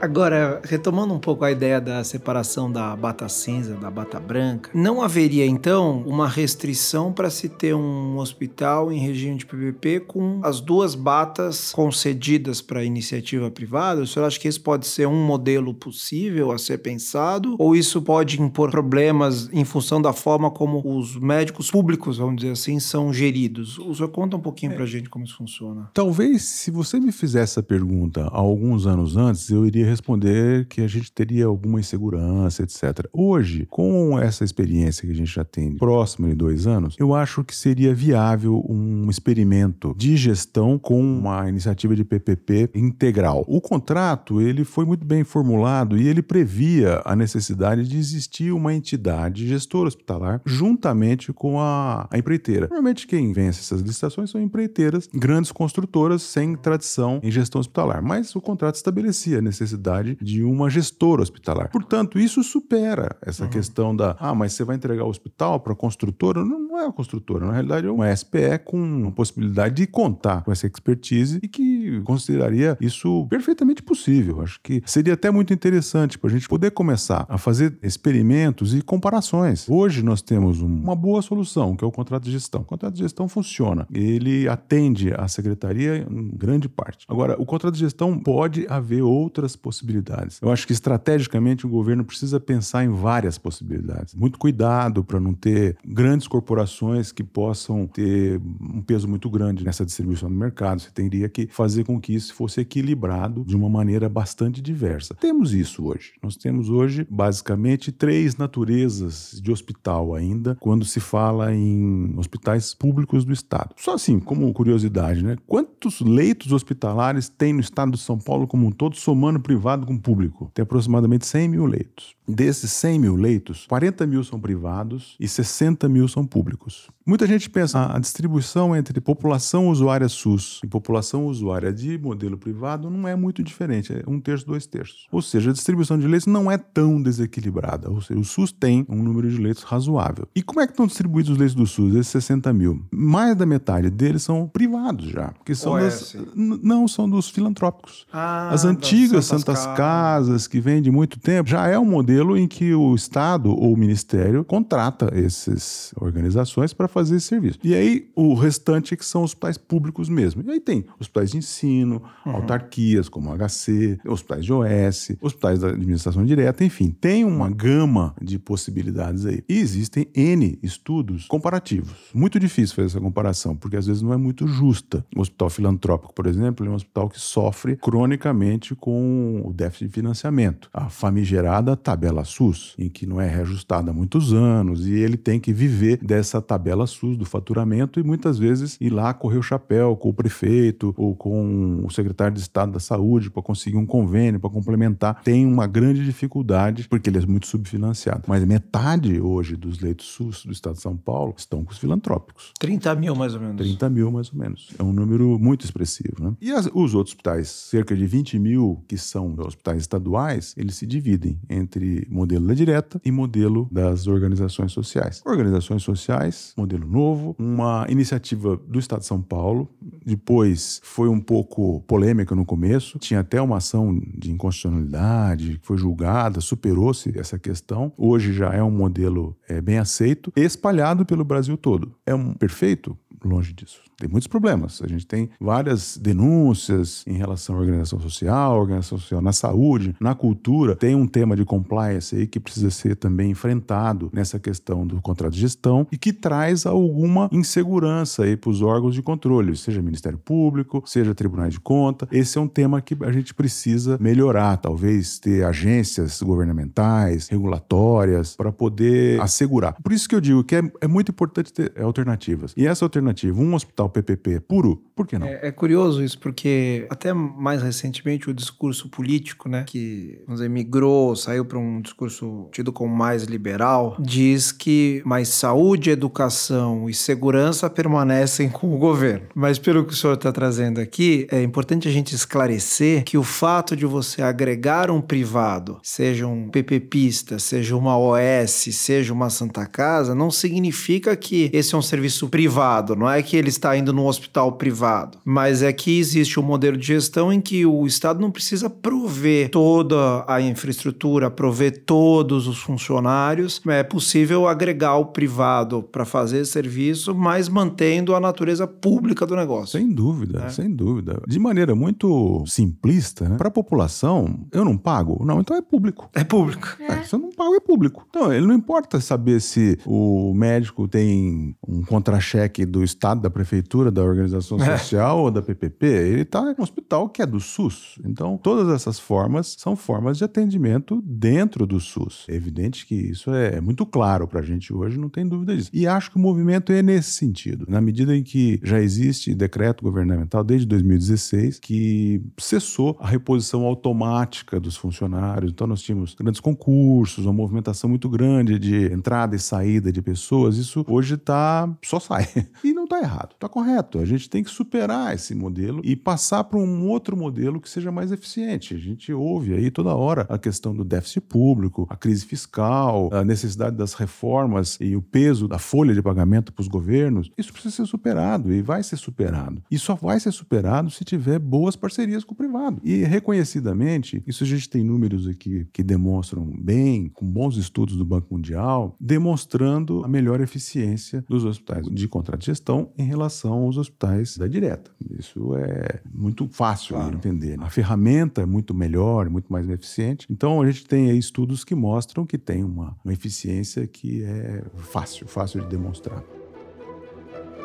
Agora, 0.03 0.61
retomando 0.65 1.15
um 1.15 1.19
pouco 1.21 1.45
a 1.45 1.53
ideia 1.53 1.81
da 1.81 2.03
separação 2.03 2.69
da 2.69 2.97
bata 2.97 3.29
cinza 3.29 3.77
da 3.77 3.89
bata 3.89 4.19
branca, 4.19 4.69
não 4.75 5.01
haveria 5.01 5.47
então 5.47 6.03
uma 6.05 6.27
restrição 6.27 7.13
para 7.13 7.31
se 7.31 7.49
ter 7.49 7.73
um 7.73 8.19
hospital 8.19 8.91
em 8.91 8.99
regime 8.99 9.37
de 9.37 9.47
PPP 9.47 10.01
com 10.01 10.41
as 10.43 10.61
duas 10.61 10.97
batas 10.97 11.71
concedidas 11.71 12.61
para 12.61 12.83
iniciativa 12.83 13.49
privada? 13.49 14.03
O 14.03 14.07
senhor 14.07 14.27
acha 14.27 14.41
que 14.41 14.49
esse 14.49 14.59
pode 14.59 14.89
ser 14.89 15.07
um 15.07 15.25
modelo 15.25 15.73
possível 15.73 16.51
a 16.51 16.59
ser 16.59 16.79
pensado? 16.79 17.55
Ou 17.57 17.77
isso 17.77 18.03
pode 18.03 18.43
impor 18.43 18.73
problemas 18.73 19.49
em 19.53 19.65
função 19.65 20.03
da 20.03 20.13
forma 20.13 20.51
como 20.51 20.83
os 20.85 21.17
médicos 21.17 21.71
públicos, 21.71 22.19
vamos 22.19 22.39
dizer 22.41 22.51
assim, 22.51 22.81
são 22.81 23.13
geridos? 23.13 23.79
O 23.79 23.95
senhor 23.95 24.09
conta 24.09 24.37
um 24.37 24.41
pouquinho 24.41 24.75
para 24.75 24.83
a 24.83 24.89
gente 24.89 25.09
como 25.09 25.25
isso 25.25 25.37
funciona. 25.37 25.89
Talvez, 25.95 26.43
se 26.43 26.73
você 26.73 26.99
me 26.99 27.13
fizesse 27.13 27.53
essa 27.53 27.63
pergunta 27.63 28.23
há 28.23 28.37
alguns 28.37 28.85
anos 28.85 29.17
antes, 29.17 29.49
eu 29.49 29.65
iria 29.65 29.92
responder 29.93 30.67
que 30.67 30.81
a 30.81 30.89
gente 30.89 31.13
teria 31.13 31.47
alguma 31.47 31.81
insegurança, 31.81 32.63
etc. 32.63 33.07
Hoje, 33.13 33.67
com 33.71 34.19
essa 34.19 34.45
experiência 34.45 35.07
que 35.07 35.13
a 35.13 35.17
gente 35.17 35.33
já 35.33 35.45
tem 35.45 35.77
próximo 35.77 36.29
de 36.29 36.35
dois 36.35 36.67
anos, 36.67 36.97
eu 36.99 37.15
acho 37.15 37.45
que 37.45 37.55
seria 37.55 37.95
viável 37.95 38.65
um 38.69 39.09
experimento 39.09 39.95
de 39.97 40.17
gestão 40.17 40.79
com 40.79 41.01
uma 41.01 41.49
iniciativa 41.49 41.95
de 41.95 42.05
PPP 42.05 42.71
integral. 42.75 43.45
O 43.47 43.61
contrato 43.61 44.41
ele 44.41 44.65
foi 44.65 44.85
muito 44.85 45.05
bem 45.05 45.25
formulado 45.25 45.97
e 45.97 46.09
ele 46.09 46.23
previa 46.23 47.03
a 47.05 47.15
necessidade 47.15 47.87
de 47.87 47.99
existir 47.99 48.53
uma 48.53 48.75
entidade 48.75 49.47
gestora 49.47 49.89
hospitalar 49.89 50.41
juntamente 50.45 51.33
com 51.33 51.61
a, 51.61 52.09
a 52.11 52.19
empreiteira. 52.19 52.67
Normalmente 52.69 53.07
quem 53.07 53.33
vence 53.33 53.61
essas 53.61 53.81
licitações 53.81 54.31
são 54.31 54.41
empreiteiras, 54.41 55.09
grandes 55.13 55.53
construtoras 55.53 56.23
sem 56.23 56.57
tradição 56.57 57.21
em 57.23 57.31
gestão 57.31 57.61
hospitalar, 57.61 58.03
mas 58.03 58.35
o 58.35 58.41
contrato 58.41 58.77
estabelecia 58.77 59.39
a 59.39 59.43
necessidade 59.43 59.82
de 60.21 60.43
uma 60.43 60.71
gestora 60.71 61.23
hospitalar. 61.23 61.71
Portanto, 61.71 62.19
isso 62.19 62.43
supera 62.43 63.17
essa 63.23 63.47
questão 63.49 63.95
da, 63.95 64.17
ah, 64.19 64.35
mas 64.35 64.53
você 64.53 64.65
vai 64.65 64.77
entregar 64.77 65.05
o 65.05 65.09
hospital 65.09 65.61
para 65.61 65.73
a 65.73 65.77
construtora? 65.77 66.45
Não, 66.45 66.59
não 66.61 66.79
é 66.81 66.87
a 66.87 66.93
construtora, 66.93 67.47
na 67.47 67.53
realidade 67.53 67.87
é 67.87 67.91
uma 67.91 68.15
SPE 68.15 68.59
com 68.65 69.07
a 69.09 69.11
possibilidade 69.11 69.75
de 69.77 69.87
contar 69.87 70.43
com 70.43 70.51
essa 70.53 70.67
expertise 70.67 71.39
e 71.43 71.49
que 71.49 72.01
consideraria 72.03 72.77
isso 72.81 73.27
perfeitamente 73.29 73.83
possível. 73.83 74.41
Acho 74.41 74.61
que 74.63 74.83
seria 74.87 75.15
até 75.15 75.31
muito 75.31 75.53
interessante 75.53 76.19
para 76.19 76.31
a 76.31 76.33
gente 76.33 76.49
poder 76.49 76.71
começar 76.71 77.27
a 77.29 77.37
fazer 77.39 77.77
experimentos 77.83 78.75
e 78.75 78.83
comparações. 78.83 79.69
Hoje 79.69 80.03
nós 80.03 80.23
temos 80.23 80.61
um- 80.61 80.67
uma 80.67 80.95
boa 80.97 81.23
solução, 81.23 81.77
que 81.77 81.85
é 81.85 81.87
o 81.87 81.93
contrato 81.93 82.25
de 82.25 82.31
gestão. 82.33 82.63
O 82.63 82.65
contrato 82.65 82.95
de 82.95 83.01
gestão 83.01 83.29
funciona. 83.29 83.87
Ele 83.93 84.49
atende 84.49 85.13
a 85.17 85.29
secretaria 85.29 86.07
em 86.11 86.31
grande 86.37 86.69
parte. 86.69 87.07
Agora, 87.09 87.41
o 87.41 87.47
contrato 87.47 87.75
de 87.75 87.81
gestão 87.81 88.19
pode 88.19 88.67
haver 88.69 89.03
outras 89.03 89.57
possibilidades. 89.63 90.39
Eu 90.43 90.51
acho 90.51 90.67
que 90.67 90.73
estrategicamente 90.73 91.65
o 91.65 91.69
governo 91.69 92.05
precisa 92.05 92.41
pensar 92.41 92.85
em 92.85 92.91
várias 92.91 93.39
possibilidades. 93.39 94.15
Muito 94.15 94.39
cuidado 94.39 95.05
para 95.05 95.21
não 95.21 95.33
ter 95.33 95.77
grandes 95.85 96.27
corporações 96.27 97.13
que 97.13 97.23
possam 97.23 97.87
ter 97.87 98.41
um 98.61 98.83
peso 98.83 99.09
muito 99.09 99.31
grande 99.31 99.65
nessa 99.65 99.87
distribuição 99.87 100.29
do 100.29 100.35
mercado. 100.35 100.81
Você 100.81 100.91
teria 100.91 101.29
que 101.29 101.47
fazer 101.47 101.85
com 101.85 102.01
que 102.01 102.15
isso 102.15 102.35
fosse 102.35 102.61
equilibrado 102.61 103.45
de 103.45 103.57
uma 103.57 103.69
maneira 103.69 104.09
bastante 104.09 104.61
diversa. 104.61 105.15
Temos 105.15 105.55
isso 105.55 105.85
hoje. 105.85 106.15
Nós 106.23 106.37
temos 106.37 106.69
hoje, 106.69 107.07
basicamente, 107.09 107.93
três 107.93 108.37
naturezas 108.37 109.41
de 109.43 109.53
hospital 109.53 110.15
ainda, 110.15 110.57
quando 110.59 110.85
se 110.85 110.99
fala 110.99 111.55
em 111.55 112.15
hospitais 112.17 112.75
públicos 112.75 113.25
do 113.25 113.33
Estado. 113.33 113.75
Só 113.77 113.95
assim, 113.95 114.19
como 114.19 114.53
curiosidade, 114.53 115.23
né? 115.23 115.37
Quantos 115.47 116.01
leitos 116.01 116.53
hospitalares 116.53 117.29
tem 117.29 117.53
no 117.53 117.61
estado 117.61 117.93
de 117.93 117.99
São 117.99 118.19
Paulo 118.19 118.47
como 118.47 118.67
um 118.67 118.71
todo, 118.71 118.97
somando 118.97 119.41
privado 119.53 119.87
com 119.87 119.99
público? 119.99 120.51
Tem 120.55 120.63
aproximadamente 120.63 121.27
100 121.27 121.49
mil 121.49 121.67
leitos. 121.67 122.15
Desses 122.27 122.73
100 122.73 122.99
mil 122.99 123.17
leitos, 123.17 123.67
40 123.67 124.07
mil 124.07 124.25
são 124.25 124.41
privados 124.41 125.15
e 125.21 125.29
60 125.29 125.89
mil 125.89 126.09
são 126.09 126.25
públicos. 126.27 126.89
Muita 127.07 127.27
gente 127.27 127.51
pensa 127.51 127.79
"Ah, 127.81 127.97
a 127.97 127.99
distribuição 127.99 128.77
entre 128.77 129.01
população 129.01 129.69
usuária 129.69 130.09
SUS 130.09 130.61
e 130.65 130.67
população 130.67 131.27
usuária 131.27 131.73
de 131.73 131.99
modelo 131.99 132.37
privado 132.39 132.89
não 132.89 133.09
é 133.09 133.17
muito 133.17 133.43
diferente, 133.43 133.93
é 133.93 134.03
um 134.07 134.21
terço, 134.21 134.47
dois 134.47 134.67
terços. 134.67 135.07
Ou 135.11 135.21
seja, 135.21 135.51
a 135.51 135.53
distribuição 135.53 135.99
de 135.99 136.07
leitos 136.07 136.27
não 136.27 136.51
é 136.51 136.57
tão 136.57 137.03
desequilibrada. 137.03 137.91
Ou 137.91 138.01
seja, 138.01 138.21
o 138.21 138.25
SUS 138.25 138.53
tem 138.53 138.87
um 138.89 139.03
número 139.03 139.29
de 139.31 139.37
leitos 139.39 139.63
razoável. 139.65 140.27
E 140.35 140.43
como 140.43 140.61
é 140.61 140.67
que 140.67 140.73
estão 140.73 140.87
distribuídos 140.87 141.31
os 141.33 141.39
leitos 141.39 141.55
do 141.57 141.67
SUS, 141.67 141.95
esses 141.95 142.09
60 142.09 142.53
mil? 142.53 142.85
Mais 142.93 143.37
da 143.37 143.45
metade 143.47 143.91
deles 143.91 144.23
são 144.23 144.47
privados 144.49 145.07
já, 145.07 145.29
porque 145.33 145.55
são 145.55 145.75
das, 145.75 146.15
OS. 146.15 146.27
N- 146.37 146.61
não 146.63 146.87
são 146.87 147.09
dos 147.09 147.29
filantrópicos. 147.29 148.07
Ah, 148.13 148.51
As 148.51 148.63
das 148.63 148.71
antigas 148.71 149.25
Santas 149.27 149.43
Santas 149.59 149.65
Casas. 149.67 149.77
Casas, 149.77 150.47
que 150.47 150.61
vêm 150.61 150.81
de 150.81 150.91
muito 150.91 151.19
tempo, 151.19 151.49
já 151.49 151.67
é 151.67 151.79
um 151.79 151.85
modelo 151.85 152.37
em 152.37 152.47
que 152.47 152.73
o 152.75 152.95
Estado 152.95 153.51
ou 153.51 153.73
o 153.73 153.77
Ministério 153.77 154.45
contrata 154.45 155.11
essas 155.13 155.93
organizações 156.01 156.73
para 156.73 156.89
fazer 156.93 157.17
esse 157.17 157.27
serviço. 157.27 157.59
E 157.63 157.75
aí, 157.75 158.11
o 158.15 158.35
restante 158.35 158.95
é 158.95 158.97
que 158.97 159.05
são 159.05 159.23
hospitais 159.23 159.57
públicos 159.59 160.09
mesmo. 160.09 160.43
E 160.47 160.51
aí 160.51 160.61
tem 160.61 160.85
hospitais 160.99 161.31
de 161.31 161.39
ensino, 161.39 162.03
autarquias 162.25 163.09
como 163.09 163.31
o 163.31 163.37
HC, 163.37 163.99
hospitais 164.07 164.45
de 164.45 164.53
OS, 164.53 165.13
hospitais 165.21 165.61
da 165.61 165.69
administração 165.69 166.25
direta, 166.25 166.65
enfim, 166.65 166.91
tem 166.91 167.25
uma 167.25 167.51
gama 167.51 168.15
de 168.21 168.39
possibilidades 168.39 169.27
aí. 169.27 169.43
E 169.49 169.59
existem 169.59 170.07
N 170.15 170.59
estudos 170.63 171.27
comparativos. 171.27 171.93
Muito 172.15 172.39
difícil 172.39 172.77
fazer 172.77 172.87
essa 172.87 173.01
comparação, 173.01 173.57
porque 173.57 173.77
às 173.77 173.87
vezes 173.87 174.03
não 174.03 174.13
é 174.13 174.17
muito 174.17 174.47
justa. 174.47 175.05
O 175.17 175.21
hospital 175.21 175.51
filantrópico, 175.51 176.15
por 176.15 176.27
exemplo, 176.27 176.67
é 176.67 176.71
um 176.71 176.75
hospital 176.75 177.09
que 177.09 177.21
sofre 177.21 177.77
cronicamente 177.77 178.75
com 178.75 179.43
o 179.45 179.53
déficit 179.53 179.87
de 179.87 179.93
financiamento. 179.93 180.69
A 180.73 180.89
famigerada 180.89 181.77
tabela 181.77 182.25
SUS, 182.25 182.75
em 182.79 182.89
que 182.89 183.07
não 183.07 183.21
é 183.21 183.29
reajustada 183.29 183.91
há 183.91 183.95
muitos 183.95 184.33
anos, 184.33 184.87
e 184.87 184.93
ele 184.93 185.17
tem 185.17 185.41
que 185.41 185.53
viver 185.53 185.99
dessa 185.99 186.41
tabela 186.41 186.82
SUS 186.87 187.17
do 187.17 187.25
faturamento 187.25 187.99
e 188.01 188.03
muitas 188.03 188.39
vezes 188.39 188.77
ir 188.81 188.91
lá 188.91 189.13
correr 189.15 189.39
o 189.39 189.43
chapéu 189.43 189.97
com 189.97 190.09
o 190.09 190.15
prefeito 190.15 190.95
ou 190.97 191.15
com 191.15 191.85
o 191.85 191.91
secretário 191.91 192.35
de 192.35 192.41
Estado 192.41 192.73
da 192.73 192.81
Saúde 192.81 193.31
para 193.31 193.43
conseguir 193.43 193.77
um 193.77 193.87
convênio, 193.87 194.41
para 194.41 194.51
complementar. 194.51 195.23
Tem 195.23 195.47
uma 195.47 195.67
grande 195.67 196.05
dificuldade, 196.05 196.87
porque 196.89 197.11
ele 197.11 197.19
é 197.19 197.27
muito 197.27 197.47
subfinanciado. 197.47 198.23
Mas 198.27 198.45
metade 198.45 199.21
hoje 199.21 199.57
dos 199.57 199.81
leitos 199.81 200.07
SUS 200.07 200.45
do 200.45 200.53
Estado 200.53 200.75
de 200.77 200.83
São 200.83 200.97
Paulo 200.97 201.35
estão 201.37 201.65
com 201.65 201.73
os 201.73 201.79
filantrópicos. 201.79 202.53
30 202.59 202.95
mil 202.95 203.15
mais 203.15 203.35
ou 203.35 203.41
menos. 203.41 203.57
30 203.67 203.91
mil, 203.91 204.11
mais 204.11 204.33
ou 204.33 204.39
menos. 204.39 204.71
É 204.79 204.83
um 204.83 204.93
número 204.93 205.39
muito 205.39 205.65
expressivo. 205.65 206.23
Né? 206.23 206.33
E 206.41 206.51
as- 206.53 206.67
os 206.73 206.95
outros 206.95 207.13
hospitais, 207.13 207.49
cerca 207.49 207.95
de 207.97 208.07
20 208.07 208.39
mil, 208.39 208.83
que 208.89 208.97
são 208.97 209.35
hospitais 209.39 209.81
estaduais, 209.83 210.55
eles 210.57 210.77
se 210.77 210.87
dividem 210.87 211.39
entre 211.51 212.07
modelo 212.11 212.47
da 212.47 212.55
direta 212.55 213.01
e 213.05 213.11
modelo 213.11 213.69
das 213.71 214.07
organizações 214.07 214.73
sociais. 214.73 215.21
Organizações 215.27 215.83
sociais, 215.83 216.53
modelo 216.57 216.72
modelo 216.73 216.91
novo, 216.91 217.37
uma 217.39 217.87
iniciativa 217.89 218.57
do 218.57 218.79
Estado 218.79 219.01
de 219.01 219.07
São 219.07 219.21
Paulo. 219.21 219.69
Depois 220.05 220.81
foi 220.83 221.09
um 221.09 221.21
pouco 221.21 221.81
polêmica 221.83 222.35
no 222.35 222.45
começo, 222.45 222.99
tinha 222.99 223.21
até 223.21 223.41
uma 223.41 223.59
ação 223.59 223.99
de 224.17 224.31
inconstitucionalidade, 224.31 225.61
foi 225.63 225.77
julgada, 225.77 226.41
superou-se 226.41 227.17
essa 227.19 227.39
questão. 227.39 227.93
Hoje 227.97 228.33
já 228.33 228.53
é 228.53 228.63
um 228.63 228.71
modelo 228.71 229.37
é, 229.49 229.61
bem 229.61 229.79
aceito, 229.79 230.33
espalhado 230.35 231.05
pelo 231.05 231.25
Brasil 231.25 231.57
todo. 231.57 231.95
É 232.07 232.15
um 232.15 232.33
perfeito? 232.33 232.97
Longe 233.25 233.53
disso. 233.53 233.81
Tem 234.03 234.09
muitos 234.09 234.27
problemas. 234.27 234.83
A 234.83 234.89
gente 234.89 235.07
tem 235.07 235.31
várias 235.41 235.97
denúncias 235.97 237.05
em 237.07 237.17
relação 237.17 237.55
à 237.55 237.59
organização 237.61 238.01
social, 238.01 238.59
organização 238.59 238.99
social 238.99 239.23
na 239.23 239.33
saúde, 239.33 239.95
na 240.01 240.13
cultura. 240.13 240.75
Tem 240.75 240.97
um 240.97 241.07
tema 241.07 241.37
de 241.37 241.45
compliance 241.45 242.17
aí 242.17 242.27
que 242.27 242.41
precisa 242.41 242.69
ser 242.71 242.97
também 242.97 243.31
enfrentado 243.31 244.11
nessa 244.13 244.41
questão 244.41 244.85
do 244.85 245.01
contrato 245.01 245.35
de 245.35 245.41
gestão 245.41 245.87
e 245.93 245.97
que 245.97 246.13
traz 246.13 246.62
alguma 246.69 247.29
insegurança 247.33 248.25
aí 248.25 248.37
para 248.37 248.51
os 248.51 248.63
órgãos 248.63 248.95
de 248.95 249.03
controle, 249.03 249.57
seja 249.57 249.83
Ministério 249.83 250.19
Público, 250.19 250.83
seja 250.87 251.15
Tribunais 251.15 251.55
de 251.55 251.61
Conta. 251.61 252.09
Esse 252.11 252.39
é 252.39 252.41
um 252.41 252.49
tema 252.49 252.81
que 252.81 252.97
a 253.03 253.13
gente 253.13 253.35
precisa 253.35 253.99
melhorar, 254.01 254.57
talvez 254.57 255.19
ter 255.19 255.45
agências 255.45 256.21
governamentais, 256.23 257.29
regulatórias, 257.29 258.37
para 258.37 258.53
poder 258.53 259.21
assegurar. 259.21 259.75
Por 259.83 259.93
isso 259.93 260.09
que 260.09 260.15
eu 260.15 260.21
digo 260.21 260.45
que 260.45 260.57
é, 260.57 260.63
é 260.81 260.87
muito 260.87 261.11
importante 261.11 261.53
ter 261.53 261.73
alternativas. 261.81 262.53
E 262.57 262.67
essa 262.67 262.85
alternativa, 262.85 263.41
um 263.41 263.55
hospital 263.55 263.89
PPP 263.89 264.41
puro, 264.41 264.83
por 264.95 265.07
que 265.07 265.19
não? 265.19 265.27
É, 265.27 265.49
é, 265.49 265.51
curioso 265.51 266.03
isso, 266.03 266.19
porque 266.19 266.87
até 266.91 267.13
mais 267.13 267.63
recentemente 267.63 268.29
o 268.29 268.35
discurso 268.35 268.89
político, 268.89 269.49
né, 269.49 269.65
que 269.67 270.21
vamos 270.27 270.41
dizer, 270.41 270.51
migrou, 270.51 271.17
saiu 271.17 271.45
para 271.45 271.59
um 271.59 271.81
discurso 271.81 272.49
tido 272.53 272.73
como 272.73 272.95
mais 272.95 273.25
liberal, 273.25 273.97
diz 273.99 274.53
que 274.53 275.03
mais 275.05 275.29
saúde, 275.29 275.91
educação 275.91 276.52
e 276.89 276.95
segurança 276.95 277.69
permanecem 277.71 278.49
com 278.49 278.75
o 278.75 278.79
governo. 278.79 279.27
Mas 279.35 279.59
pelo 279.59 279.85
que 279.85 279.93
o 279.93 279.97
senhor 279.97 280.15
está 280.15 280.33
trazendo 280.33 280.81
aqui, 280.81 281.27
é 281.31 281.43
importante 281.43 281.89
a 281.89 281.91
gente 281.91 282.15
esclarecer 282.15 283.05
que 283.05 283.17
o 283.17 283.23
fato 283.23 283.75
de 283.77 283.87
você 283.87 284.23
agregar 284.23 284.91
um 284.91 285.01
privado, 285.01 285.79
seja 285.83 286.27
um 286.27 286.49
PPPista, 286.49 287.39
seja 287.39 287.77
uma 287.77 287.99
OS, 287.99 288.69
seja 288.73 289.13
uma 289.13 289.31
Santa 289.31 289.67
Casa, 289.67 290.15
não 290.15 290.31
significa 290.31 291.17
que 291.17 291.51
esse 291.53 291.75
é 291.75 291.79
um 291.79 291.83
serviço 291.83 292.29
privado, 292.29 292.95
não 292.95 293.09
é 293.09 293.23
que 293.23 293.37
ele 293.37 293.49
está 293.49 293.77
indo 293.77 293.93
num 293.93 294.07
hospital 294.07 294.53
privado, 294.53 295.19
mas 295.25 295.63
é 295.63 295.73
que 295.73 295.99
existe 295.99 296.39
um 296.39 296.43
modelo 296.43 296.77
de 296.77 296.87
gestão 296.87 297.33
em 297.33 297.41
que 297.41 297.65
o 297.65 297.87
Estado 297.87 298.21
não 298.21 298.31
precisa 298.31 298.69
prover 298.69 299.51
toda 299.51 300.25
a 300.27 300.41
infraestrutura, 300.41 301.31
prover 301.31 301.83
todos 301.85 302.47
os 302.47 302.59
funcionários. 302.59 303.61
É 303.67 303.83
possível 303.83 304.47
agregar 304.47 304.97
o 304.97 305.07
privado 305.07 305.83
para 305.83 306.05
fazer 306.05 306.42
serviço, 306.45 307.15
mas 307.15 307.49
mantendo 307.49 308.15
a 308.15 308.21
natureza 308.21 308.67
pública 308.67 309.27
do 309.27 309.37
negócio. 309.37 309.79
Sem 309.79 309.93
dúvida, 309.93 310.45
é. 310.45 310.49
sem 310.49 310.71
dúvida. 310.71 311.23
De 311.27 311.39
maneira 311.39 311.75
muito 311.75 312.45
simplista, 312.47 313.29
né? 313.29 313.37
para 313.37 313.49
a 313.49 313.51
população, 313.51 314.47
eu 314.53 314.65
não 314.65 314.77
pago? 314.77 315.25
Não, 315.25 315.41
então 315.41 315.57
é 315.57 315.63
público. 315.63 316.09
É 316.15 316.25
público. 316.25 316.77
É. 316.81 317.03
se 317.03 317.15
eu 317.15 317.19
não 317.19 317.31
pago, 317.31 317.55
é 317.55 317.61
público. 317.61 318.07
Então, 318.09 318.33
ele 318.33 318.47
não 318.47 318.55
importa 318.55 319.01
saber 319.01 319.41
se 319.41 319.79
o 319.87 320.33
médico 320.35 320.89
tem 320.89 321.55
um 321.67 321.83
contra-cheque 321.83 322.65
do 322.65 322.83
Estado, 322.83 323.23
da 323.23 323.31
prefeitura, 323.31 323.91
da 323.91 324.03
organização 324.03 324.59
é. 324.63 324.77
social 324.77 325.21
ou 325.21 325.31
da 325.31 325.43
PPP, 325.43 325.87
ele 325.87 326.23
está 326.23 326.41
em 326.41 326.55
um 326.59 326.63
hospital 326.63 327.09
que 327.09 327.23
é 327.23 327.27
do 327.27 327.41
SUS. 327.41 327.99
Então, 328.05 328.37
todas 328.37 328.69
essas 328.69 328.99
formas 328.99 329.57
são 329.59 329.77
formas 329.77 330.19
de 330.19 330.25
atendimento 330.25 331.03
dentro 331.05 331.67
do 331.67 331.81
SUS. 331.81 332.27
É 332.29 332.35
evidente 332.35 332.87
que 332.87 332.95
isso 332.95 333.31
é 333.33 333.61
muito 333.61 333.85
claro 333.87 334.27
para 334.27 334.41
a 334.41 334.43
gente 334.43 334.73
hoje, 334.73 334.99
não 334.99 335.09
tem 335.09 335.27
dúvida 335.27 335.57
disso. 335.57 335.71
E 335.73 335.87
acho 335.87 336.11
que 336.11 336.17
o 336.17 336.21
movimento 336.33 336.73
é 336.73 336.83
nesse 336.83 337.11
sentido. 337.13 337.67
Na 337.69 337.81
medida 337.81 338.17
em 338.17 338.23
que 338.23 338.59
já 338.65 338.81
existe 338.81 339.35
decreto 339.35 339.85
governamental 339.85 340.43
desde 340.43 340.67
2016 340.67 341.59
que 341.59 342.23
cessou 342.39 342.97
a 342.99 343.07
reposição 343.07 343.65
automática 343.65 344.59
dos 344.59 344.77
funcionários. 344.77 345.53
Então, 345.53 345.67
nós 345.67 345.83
tínhamos 345.83 346.15
grandes 346.15 346.41
concursos, 346.41 347.27
uma 347.27 347.33
movimentação 347.33 347.89
muito 347.91 348.09
grande 348.09 348.59
de 348.59 348.91
entrada 348.93 349.37
e 349.37 349.39
saída 349.39 349.93
de 349.93 350.01
pessoas. 350.01 350.57
Isso 350.57 350.85
hoje 350.89 351.15
está 351.15 351.71
só 351.85 352.01
sai. 352.01 352.27
E 352.65 352.73
não 352.73 352.85
está 352.85 353.01
errado, 353.01 353.33
está 353.33 353.49
correto. 353.49 353.99
A 353.99 354.05
gente 354.05 354.31
tem 354.31 354.43
que 354.43 354.51
superar 354.51 355.15
esse 355.15 355.35
modelo 355.35 355.81
e 355.85 355.97
passar 355.97 356.45
para 356.45 356.59
um 356.59 356.89
outro 356.89 357.17
modelo 357.17 357.61
que 357.61 357.69
seja 357.69 357.91
mais 357.91 358.13
eficiente. 358.13 358.75
A 358.75 358.79
gente 358.79 359.13
ouve 359.13 359.53
aí 359.53 359.71
toda 359.71 359.95
hora 359.95 360.27
a 360.29 360.39
questão 360.39 360.75
do 360.75 360.85
déficit 360.85 361.23
público, 361.23 361.87
a 361.91 361.97
crise 361.97 362.25
fiscal, 362.25 363.11
a 363.13 363.25
necessidade 363.25 363.77
das 363.77 363.95
reformas 363.95 364.79
e 364.81 364.95
o 364.95 365.03
peso 365.03 365.49
da 365.49 365.59
folha 365.59 365.93
de 365.93 366.01
pagamento 366.01 366.22
para 366.53 366.63
os 366.63 366.69
governos. 366.69 367.31
Isso 367.37 367.53
precisa 367.53 367.75
ser 367.75 367.87
superado 367.87 368.53
e 368.53 368.63
vai 368.63 368.83
ser 368.83 368.97
superado. 368.97 369.63
E 369.71 369.79
só 369.79 369.95
vai 369.95 370.19
ser 370.21 370.33
superado 370.33 370.91
se 370.91 371.05
tiver 371.05 371.39
boas 371.39 371.77
parcerias 371.77 372.25
com 372.25 372.33
o 372.33 372.37
privado. 372.37 372.81
E 372.85 373.05
reconhecidamente, 373.05 374.23
isso 374.27 374.45
a 374.45 374.47
gente 374.47 374.69
tem 374.69 374.85
números 374.85 375.27
aqui 375.27 375.67
que 375.73 375.83
demonstram 375.83 376.51
bem, 376.59 377.09
com 377.09 377.31
bons 377.31 377.57
estudos 377.57 377.97
do 377.97 378.05
Banco 378.05 378.35
Mundial, 378.35 378.97
demonstrando 379.01 380.05
a 380.05 380.09
melhor 380.09 380.41
eficiência 380.41 381.25
dos 381.29 381.45
hospitais 381.45 381.87
de 381.87 382.09
contrato 382.09 382.41
de 382.41 382.47
gestão 382.47 382.91
em 382.97 383.05
relação 383.05 383.55
aos 383.65 383.77
hospitais 383.77 384.37
da 384.37 384.47
direta. 384.47 384.91
Isso 385.19 385.55
é 385.57 386.01
muito 386.13 386.49
fácil 386.49 386.97
claro. 386.97 387.11
de 387.11 387.17
entender. 387.17 387.61
A 387.61 387.71
ferramenta 387.71 388.43
é 388.43 388.47
muito 388.47 388.75
melhor, 388.75 389.29
muito 389.29 389.53
mais 389.53 389.69
eficiente. 389.69 390.27
Então 390.31 390.61
a 390.61 390.67
gente 390.71 390.87
tem 390.87 391.11
aí 391.11 391.19
estudos 391.19 391.65
que 391.65 391.75
mostram 391.75 392.27
que 392.27 392.39
tem 392.39 392.65
uma, 392.65 392.97
uma 393.05 393.13
eficiência 393.13 393.87
que 393.87 394.23
é 394.23 394.65
fácil, 394.77 395.27
fácil 395.27 395.61
de 395.63 395.69
demonstrar. 395.69 396.02
стран. 396.03 396.42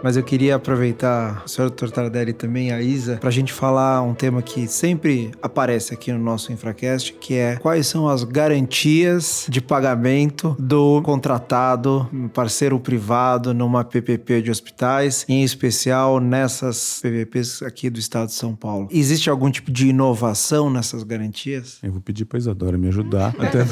Mas 0.04 0.16
eu 0.16 0.24
queria 0.24 0.56
aproveitar 0.56 1.44
o 1.46 1.50
senhor 1.50 1.70
Dr. 1.70 1.90
Tardelli 1.90 2.34
também, 2.34 2.72
a 2.72 2.82
Isa, 2.82 3.18
para 3.18 3.30
a 3.30 3.32
gente 3.32 3.52
falar 3.52 4.02
um 4.02 4.14
tema 4.14 4.42
que 4.42 4.68
sempre 4.68 5.32
aparece 5.42 5.94
aqui 5.94 6.12
no 6.12 6.20
nosso 6.20 6.52
Infracast, 6.54 7.14
que 7.14 7.34
é 7.34 7.56
quais 7.56 7.88
são 7.88 8.08
as 8.08 8.24
garantias 8.24 9.46
de 9.50 9.60
pagamento 9.60 10.56
do 10.60 11.02
contratado, 11.02 12.08
parceiro 12.34 12.80
privado, 12.80 13.54
numa 13.54 13.84
PPP 13.84 14.42
de 14.44 14.52
hospitais, 14.52 15.26
em 15.28 15.44
especial 15.44 16.20
nessas 16.20 17.00
PPPs 17.02 17.64
aqui 17.64 17.90
do 17.90 18.00
estado 18.00 18.28
de 18.28 18.34
São 18.34 18.56
Paulo. 18.56 18.88
Existe 18.92 19.30
algum 19.30 19.50
tipo 19.50 19.72
de 19.72 19.88
inovação 19.90 20.70
nessas 20.70 21.04
garantias? 21.04 21.80
Eu 21.82 21.92
vou 21.92 22.02
pedir 22.02 22.26
para 22.26 22.38
a 22.38 22.40
Isadora 22.40 22.78
me 22.78 22.88
ajudar, 22.88 23.36
até, 23.40 23.66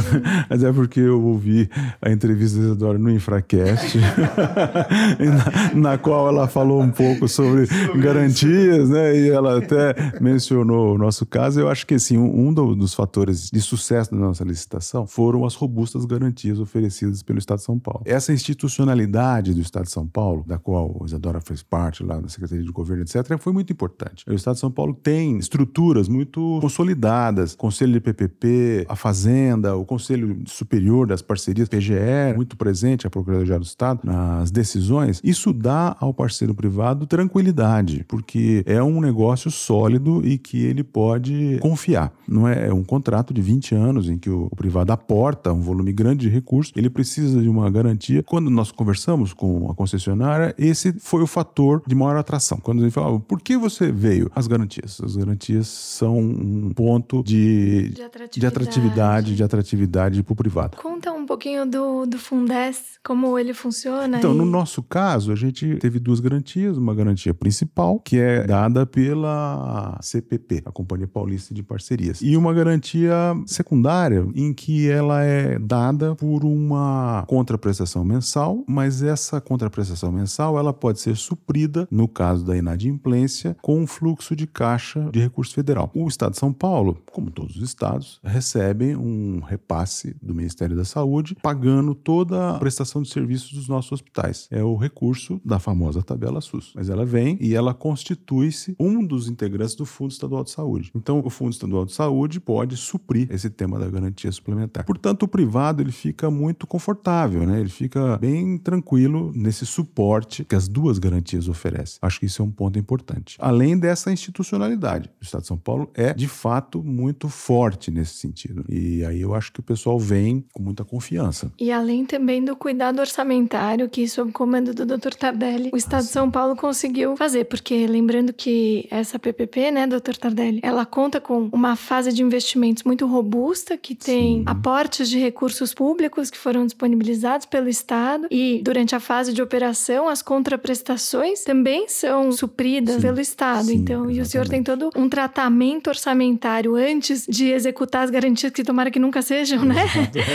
até 0.49 0.73
porque 0.73 0.99
eu 0.99 1.23
ouvi 1.23 1.69
a 2.01 2.09
entrevista 2.09 2.57
da 2.57 2.65
Isadora 2.65 2.97
no 2.97 3.11
Infracast, 3.11 3.97
na, 5.75 5.89
na 5.91 5.97
qual 5.97 6.14
qual 6.15 6.29
ela 6.29 6.47
falou 6.47 6.81
um 6.81 6.91
pouco 6.91 7.27
sobre 7.27 7.67
garantias, 7.99 8.89
né? 8.89 9.17
E 9.17 9.29
ela 9.29 9.57
até 9.57 9.93
mencionou 10.21 10.95
o 10.95 10.97
nosso 10.97 11.25
caso. 11.25 11.59
Eu 11.59 11.67
acho 11.67 11.85
que 11.85 11.95
assim, 11.95 12.17
um 12.17 12.53
dos 12.53 12.93
fatores 12.93 13.49
de 13.51 13.59
sucesso 13.59 14.11
da 14.11 14.17
nossa 14.17 14.45
licitação 14.45 15.05
foram 15.05 15.45
as 15.45 15.55
robustas 15.55 16.05
garantias 16.05 16.57
oferecidas 16.57 17.21
pelo 17.21 17.37
Estado 17.37 17.57
de 17.57 17.65
São 17.65 17.77
Paulo. 17.77 18.01
Essa 18.05 18.31
institucionalidade 18.31 19.53
do 19.53 19.59
Estado 19.59 19.83
de 19.83 19.91
São 19.91 20.07
Paulo, 20.07 20.45
da 20.47 20.57
qual 20.57 20.97
a 21.01 21.05
Isadora 21.05 21.41
fez 21.41 21.61
parte 21.61 22.01
lá 22.01 22.21
na 22.21 22.29
Secretaria 22.29 22.63
de 22.63 22.71
Governo, 22.71 23.03
etc., 23.03 23.37
foi 23.37 23.51
muito 23.51 23.73
importante. 23.73 24.23
O 24.25 24.33
Estado 24.33 24.53
de 24.53 24.61
São 24.61 24.71
Paulo 24.71 24.93
tem 24.93 25.37
estruturas 25.37 26.07
muito 26.07 26.59
consolidadas, 26.61 27.55
Conselho 27.55 27.91
de 27.91 27.99
PPP, 27.99 28.85
a 28.87 28.95
Fazenda, 28.95 29.75
o 29.75 29.83
Conselho 29.83 30.41
Superior 30.45 31.07
das 31.07 31.21
Parcerias, 31.21 31.67
PGE, 31.67 32.33
muito 32.37 32.55
presente, 32.55 33.05
a 33.05 33.09
Procuradoria 33.09 33.59
do 33.59 33.65
Estado, 33.65 33.99
nas 34.05 34.49
decisões. 34.49 35.19
Isso 35.23 35.51
dá 35.51 35.97
ao 36.05 36.13
parceiro 36.13 36.53
privado 36.53 37.05
tranquilidade, 37.05 38.05
porque 38.07 38.63
é 38.65 38.81
um 38.81 39.01
negócio 39.01 39.51
sólido 39.51 40.25
e 40.25 40.37
que 40.37 40.63
ele 40.63 40.83
pode 40.83 41.59
confiar. 41.61 42.13
Não 42.27 42.47
é, 42.47 42.67
é 42.67 42.73
um 42.73 42.83
contrato 42.83 43.33
de 43.33 43.41
20 43.41 43.75
anos 43.75 44.09
em 44.09 44.17
que 44.17 44.29
o, 44.29 44.47
o 44.51 44.55
privado 44.55 44.91
aporta 44.91 45.51
um 45.51 45.61
volume 45.61 45.91
grande 45.91 46.27
de 46.27 46.29
recursos, 46.29 46.73
ele 46.75 46.89
precisa 46.89 47.41
de 47.41 47.49
uma 47.49 47.69
garantia. 47.69 48.23
Quando 48.23 48.49
nós 48.49 48.71
conversamos 48.71 49.33
com 49.33 49.69
a 49.69 49.75
concessionária, 49.75 50.55
esse 50.57 50.93
foi 50.99 51.21
o 51.21 51.27
fator 51.27 51.81
de 51.85 51.95
maior 51.95 52.17
atração. 52.17 52.57
Quando 52.57 52.85
gente 52.85 52.93
falava, 52.93 53.19
por 53.19 53.41
que 53.41 53.57
você 53.57 53.91
veio? 53.91 54.31
As 54.35 54.47
garantias. 54.47 54.99
As 55.01 55.15
garantias 55.15 55.67
são 55.67 56.17
um 56.17 56.71
ponto 56.73 57.23
de, 57.23 57.89
de 57.89 58.01
atratividade, 58.03 58.39
de 58.39 58.45
atratividade, 58.45 59.35
de 59.35 59.43
atratividade 59.43 60.23
para 60.23 60.33
o 60.33 60.35
privado. 60.35 60.77
Conta 60.77 61.11
um 61.11 61.25
pouquinho 61.25 61.65
do, 61.65 62.05
do 62.05 62.17
Fundes, 62.17 62.99
como 63.03 63.37
ele 63.37 63.53
funciona. 63.53 64.17
Então, 64.17 64.33
e... 64.33 64.37
no 64.37 64.45
nosso 64.45 64.81
caso, 64.81 65.31
a 65.31 65.35
gente 65.35 65.75
teve 65.75 65.94
teve 65.95 65.99
duas 65.99 66.19
garantias, 66.19 66.77
uma 66.77 66.93
garantia 66.93 67.33
principal, 67.33 67.99
que 67.99 68.17
é 68.17 68.45
dada 68.45 68.85
pela 68.85 69.97
CPP, 70.01 70.63
a 70.65 70.71
Companhia 70.71 71.07
Paulista 71.07 71.53
de 71.53 71.63
Parcerias, 71.63 72.21
e 72.21 72.35
uma 72.35 72.53
garantia 72.53 73.13
secundária 73.45 74.25
em 74.35 74.53
que 74.53 74.89
ela 74.89 75.23
é 75.23 75.57
dada 75.57 76.15
por 76.15 76.43
uma 76.43 77.23
contraprestação 77.27 78.03
mensal, 78.03 78.63
mas 78.67 79.01
essa 79.01 79.39
contraprestação 79.39 80.11
mensal 80.11 80.57
ela 80.57 80.73
pode 80.73 80.99
ser 80.99 81.15
suprida, 81.15 81.87
no 81.89 82.07
caso 82.07 82.45
da 82.45 82.57
inadimplência, 82.57 83.55
com 83.61 83.79
um 83.79 83.87
fluxo 83.87 84.35
de 84.35 84.47
caixa 84.47 85.09
de 85.11 85.19
recurso 85.19 85.53
federal. 85.53 85.91
O 85.93 86.07
Estado 86.07 86.33
de 86.33 86.39
São 86.39 86.51
Paulo, 86.51 86.97
como 87.11 87.31
todos 87.31 87.55
os 87.55 87.63
estados, 87.63 88.19
recebe 88.23 88.95
um 88.95 89.39
repasse 89.39 90.15
do 90.21 90.33
Ministério 90.33 90.75
da 90.75 90.85
Saúde 90.85 91.35
pagando 91.41 91.95
toda 91.95 92.51
a 92.51 92.59
prestação 92.59 93.01
de 93.01 93.09
serviços 93.09 93.53
dos 93.53 93.67
nossos 93.67 93.93
hospitais. 93.93 94.47
É 94.51 94.63
o 94.63 94.75
recurso 94.75 95.39
da 95.43 95.59
famosa 95.59 95.84
tabela 95.93 96.41
SUS. 96.41 96.71
Mas 96.75 96.89
ela 96.89 97.05
vem 97.05 97.37
e 97.39 97.55
ela 97.55 97.73
constitui-se 97.73 98.75
um 98.79 99.05
dos 99.05 99.27
integrantes 99.27 99.75
do 99.75 99.85
Fundo 99.85 100.11
Estadual 100.11 100.43
de 100.43 100.51
Saúde. 100.51 100.91
Então, 100.95 101.21
o 101.23 101.29
Fundo 101.29 101.51
Estadual 101.51 101.85
de 101.85 101.93
Saúde 101.93 102.39
pode 102.39 102.77
suprir 102.77 103.27
esse 103.31 103.49
tema 103.49 103.79
da 103.79 103.89
garantia 103.89 104.31
suplementar. 104.31 104.85
Portanto, 104.85 105.23
o 105.23 105.27
privado 105.27 105.81
ele 105.81 105.91
fica 105.91 106.29
muito 106.29 106.67
confortável, 106.67 107.45
né? 107.45 107.59
Ele 107.59 107.69
fica 107.69 108.17
bem 108.17 108.57
tranquilo 108.57 109.31
nesse 109.35 109.65
suporte 109.65 110.43
que 110.43 110.55
as 110.55 110.67
duas 110.67 110.99
garantias 110.99 111.47
oferecem. 111.47 111.97
Acho 112.01 112.19
que 112.19 112.25
isso 112.25 112.41
é 112.41 112.45
um 112.45 112.51
ponto 112.51 112.77
importante. 112.77 113.37
Além 113.39 113.77
dessa 113.77 114.11
institucionalidade, 114.11 115.09
o 115.21 115.23
Estado 115.23 115.41
de 115.41 115.47
São 115.47 115.57
Paulo 115.57 115.89
é 115.93 116.13
de 116.13 116.27
fato 116.27 116.83
muito 116.83 117.29
forte 117.29 117.91
nesse 117.91 118.15
sentido. 118.15 118.65
E 118.69 119.03
aí 119.05 119.21
eu 119.21 119.33
acho 119.33 119.51
que 119.51 119.59
o 119.59 119.63
pessoal 119.63 119.99
vem 119.99 120.45
com 120.53 120.61
muita 120.61 120.83
confiança. 120.83 121.51
E 121.59 121.71
além 121.71 122.05
também 122.05 122.43
do 122.43 122.55
cuidado 122.55 122.99
orçamentário 122.99 123.89
que 123.89 124.07
sob 124.07 124.31
comando 124.31 124.73
do 124.73 124.85
Dr. 124.85 125.13
Tardelli, 125.17 125.69
o 125.75 125.77
Estado 125.77 125.99
ah, 125.99 126.03
de 126.03 126.09
São 126.09 126.31
Paulo 126.31 126.55
conseguiu 126.55 127.17
fazer, 127.17 127.45
porque 127.45 127.85
lembrando 127.85 128.31
que 128.31 128.87
essa 128.89 129.19
PPP, 129.19 129.71
né, 129.71 129.85
Dr. 129.85 130.15
Tardelli, 130.17 130.61
ela 130.63 130.85
conta 130.85 131.19
com 131.19 131.49
uma 131.51 131.75
fase 131.75 132.13
de 132.13 132.23
investimentos 132.23 132.83
muito 132.83 133.05
robusta 133.05 133.77
que 133.77 133.93
tem 133.93 134.39
Sim. 134.39 134.43
aportes 134.45 135.09
de 135.09 135.19
recursos 135.19 135.73
públicos 135.73 136.29
que 136.29 136.37
foram 136.37 136.65
disponibilizados 136.65 137.45
pelo 137.45 137.67
Estado 137.67 138.27
e 138.31 138.61
durante 138.63 138.95
a 138.95 139.01
fase 139.01 139.33
de 139.33 139.41
operação 139.41 140.07
as 140.07 140.21
contraprestações 140.21 141.43
também 141.43 141.89
são 141.89 142.31
supridas 142.31 142.95
Sim. 142.95 143.01
pelo 143.01 143.19
Estado. 143.19 143.65
Sim, 143.65 143.75
então, 143.75 144.09
exatamente. 144.09 144.17
e 144.17 144.21
o 144.21 144.25
senhor 144.25 144.47
tem 144.47 144.63
todo 144.63 144.89
um 144.95 145.09
tratamento 145.09 145.87
orçamentário 145.89 146.75
antes 146.75 147.25
de 147.27 147.51
executar 147.51 148.05
as 148.05 148.09
garantias 148.09 148.51
que 148.53 148.63
tomara 148.63 148.89
que 148.89 148.99
nunca 148.99 149.21
sejam, 149.21 149.65
né? 149.65 149.75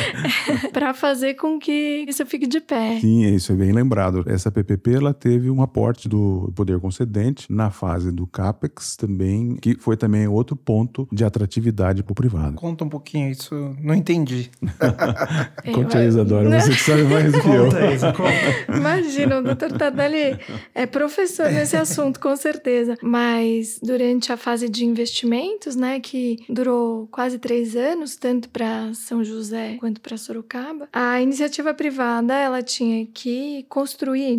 para 0.70 0.92
fazer 0.92 1.34
com 1.34 1.58
que 1.58 2.04
isso 2.06 2.26
fique 2.26 2.46
de 2.46 2.60
pé. 2.60 2.98
Sim, 3.00 3.34
isso 3.34 3.52
é 3.52 3.54
bem 3.54 3.72
lembrado. 3.72 4.22
Essa 4.26 4.50
PPP 4.50 4.94
ela 4.94 5.14
teve 5.14 5.29
um 5.38 5.62
aporte 5.62 6.08
do 6.08 6.52
poder 6.54 6.80
concedente 6.80 7.46
na 7.50 7.70
fase 7.70 8.10
do 8.10 8.26
CAPEX 8.26 8.96
também, 8.96 9.56
que 9.56 9.76
foi 9.78 9.96
também 9.96 10.26
outro 10.26 10.56
ponto 10.56 11.08
de 11.12 11.24
atratividade 11.24 12.02
para 12.02 12.12
o 12.12 12.14
privado. 12.14 12.56
Conta 12.56 12.84
um 12.84 12.88
pouquinho 12.88 13.30
isso, 13.30 13.76
não 13.80 13.94
entendi. 13.94 14.50
Conte 15.74 15.96
aí, 15.96 16.08
Isadora, 16.08 16.60
você 16.60 16.70
que 16.70 16.80
sabe 16.80 17.02
mais 17.04 17.32
do 17.32 17.40
que 17.40 17.48
eu. 17.48 18.76
Imagina, 18.76 19.38
o 19.38 19.42
doutor 19.42 19.72
Tardelli 19.72 20.38
é 20.74 20.86
professor 20.86 21.50
nesse 21.50 21.76
assunto, 21.76 22.18
com 22.18 22.34
certeza. 22.36 22.96
Mas 23.02 23.78
durante 23.82 24.32
a 24.32 24.36
fase 24.36 24.68
de 24.68 24.84
investimentos, 24.84 25.76
né, 25.76 26.00
que 26.00 26.38
durou 26.48 27.06
quase 27.10 27.38
três 27.38 27.76
anos, 27.76 28.16
tanto 28.16 28.48
para 28.48 28.92
São 28.94 29.22
José 29.22 29.76
quanto 29.78 30.00
para 30.00 30.16
Sorocaba, 30.16 30.88
a 30.92 31.20
iniciativa 31.20 31.74
privada 31.74 32.34
ela 32.34 32.62
tinha 32.62 33.06
que 33.06 33.64
construir 33.68 34.32
e 34.32 34.36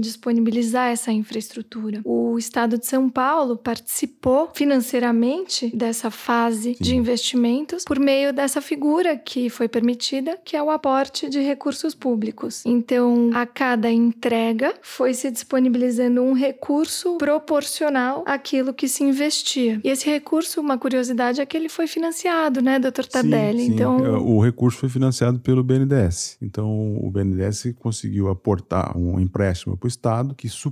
essa 0.88 1.12
infraestrutura. 1.12 2.02
O 2.04 2.38
Estado 2.38 2.78
de 2.78 2.86
São 2.86 3.10
Paulo 3.10 3.58
participou 3.58 4.50
financeiramente 4.54 5.76
dessa 5.76 6.10
fase 6.10 6.76
Sim. 6.76 6.84
de 6.84 6.96
investimentos 6.96 7.84
por 7.84 8.00
meio 8.00 8.34
dessa 8.34 8.62
figura 8.62 9.18
que 9.18 9.50
foi 9.50 9.68
permitida, 9.68 10.38
que 10.44 10.56
é 10.56 10.64
o 10.64 10.70
aporte 10.70 11.30
de 11.30 11.40
recursos 11.40 11.94
públicos. 11.94 12.64
Então, 12.66 13.30
a 13.34 13.46
cada 13.46 13.92
entrega 13.92 14.74
foi 14.82 15.14
se 15.14 15.30
disponibilizando 15.30 16.22
um 16.22 16.34
recurso 16.34 17.18
proporcional 17.18 18.24
àquilo 18.26 18.74
que 18.74 18.88
se 18.88 19.04
investia. 19.04 19.80
E 19.84 19.90
esse 19.90 20.10
recurso, 20.10 20.60
uma 20.60 20.78
curiosidade, 20.78 21.42
é 21.42 21.46
que 21.46 21.56
ele 21.56 21.70
foi 21.70 21.88
financiado, 21.88 22.62
né, 22.62 22.80
doutor 22.80 23.06
Tardelli? 23.06 23.60
Sim, 23.60 23.66
sim. 23.68 23.74
Então, 23.74 24.06
é, 24.06 24.10
o 24.10 24.40
recurso 24.40 24.80
foi 24.80 24.90
financiado 24.90 25.40
pelo 25.40 25.64
BNDES. 25.64 26.38
Então, 26.42 26.98
o 26.98 27.10
BNDES 27.10 27.74
conseguiu 27.80 28.30
aportar 28.30 28.98
um 28.98 29.20
empréstimo 29.20 29.78
para 29.78 29.86
o 29.86 29.90
Estado 29.90 30.36
que 30.36 30.50
suportou 30.50 30.71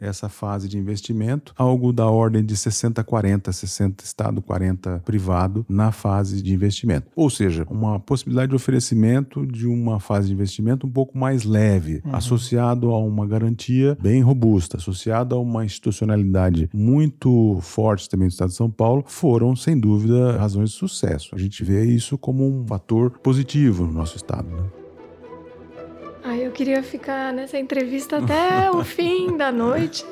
essa 0.00 0.28
fase 0.28 0.68
de 0.68 0.78
investimento, 0.78 1.52
algo 1.56 1.92
da 1.92 2.06
ordem 2.06 2.44
de 2.44 2.54
60-40, 2.54 3.52
60 3.52 4.04
Estado, 4.04 4.42
40 4.42 5.02
privado 5.04 5.64
na 5.68 5.92
fase 5.92 6.42
de 6.42 6.52
investimento. 6.52 7.08
Ou 7.14 7.28
seja, 7.28 7.66
uma 7.70 7.98
possibilidade 8.00 8.50
de 8.50 8.56
oferecimento 8.56 9.46
de 9.46 9.66
uma 9.66 10.00
fase 10.00 10.28
de 10.28 10.34
investimento 10.34 10.86
um 10.86 10.90
pouco 10.90 11.16
mais 11.16 11.44
leve, 11.44 12.02
uhum. 12.04 12.14
associado 12.14 12.90
a 12.90 12.98
uma 12.98 13.26
garantia 13.26 13.96
bem 14.00 14.22
robusta, 14.22 14.76
associado 14.76 15.34
a 15.34 15.38
uma 15.38 15.64
institucionalidade 15.64 16.68
muito 16.72 17.58
forte 17.60 18.08
também 18.08 18.28
do 18.28 18.32
Estado 18.32 18.50
de 18.50 18.56
São 18.56 18.70
Paulo, 18.70 19.04
foram, 19.06 19.54
sem 19.56 19.78
dúvida, 19.78 20.36
razões 20.36 20.70
de 20.70 20.76
sucesso. 20.76 21.34
A 21.34 21.38
gente 21.38 21.64
vê 21.64 21.84
isso 21.84 22.16
como 22.18 22.46
um 22.46 22.66
fator 22.66 23.10
positivo 23.22 23.86
no 23.86 23.92
nosso 23.92 24.16
Estado. 24.16 24.48
Né? 24.48 24.81
Ah, 26.24 26.36
eu 26.36 26.52
queria 26.52 26.82
ficar 26.82 27.32
nessa 27.32 27.58
entrevista 27.58 28.18
até 28.18 28.70
o 28.70 28.82
fim 28.84 29.36
da 29.36 29.50
noite. 29.50 30.04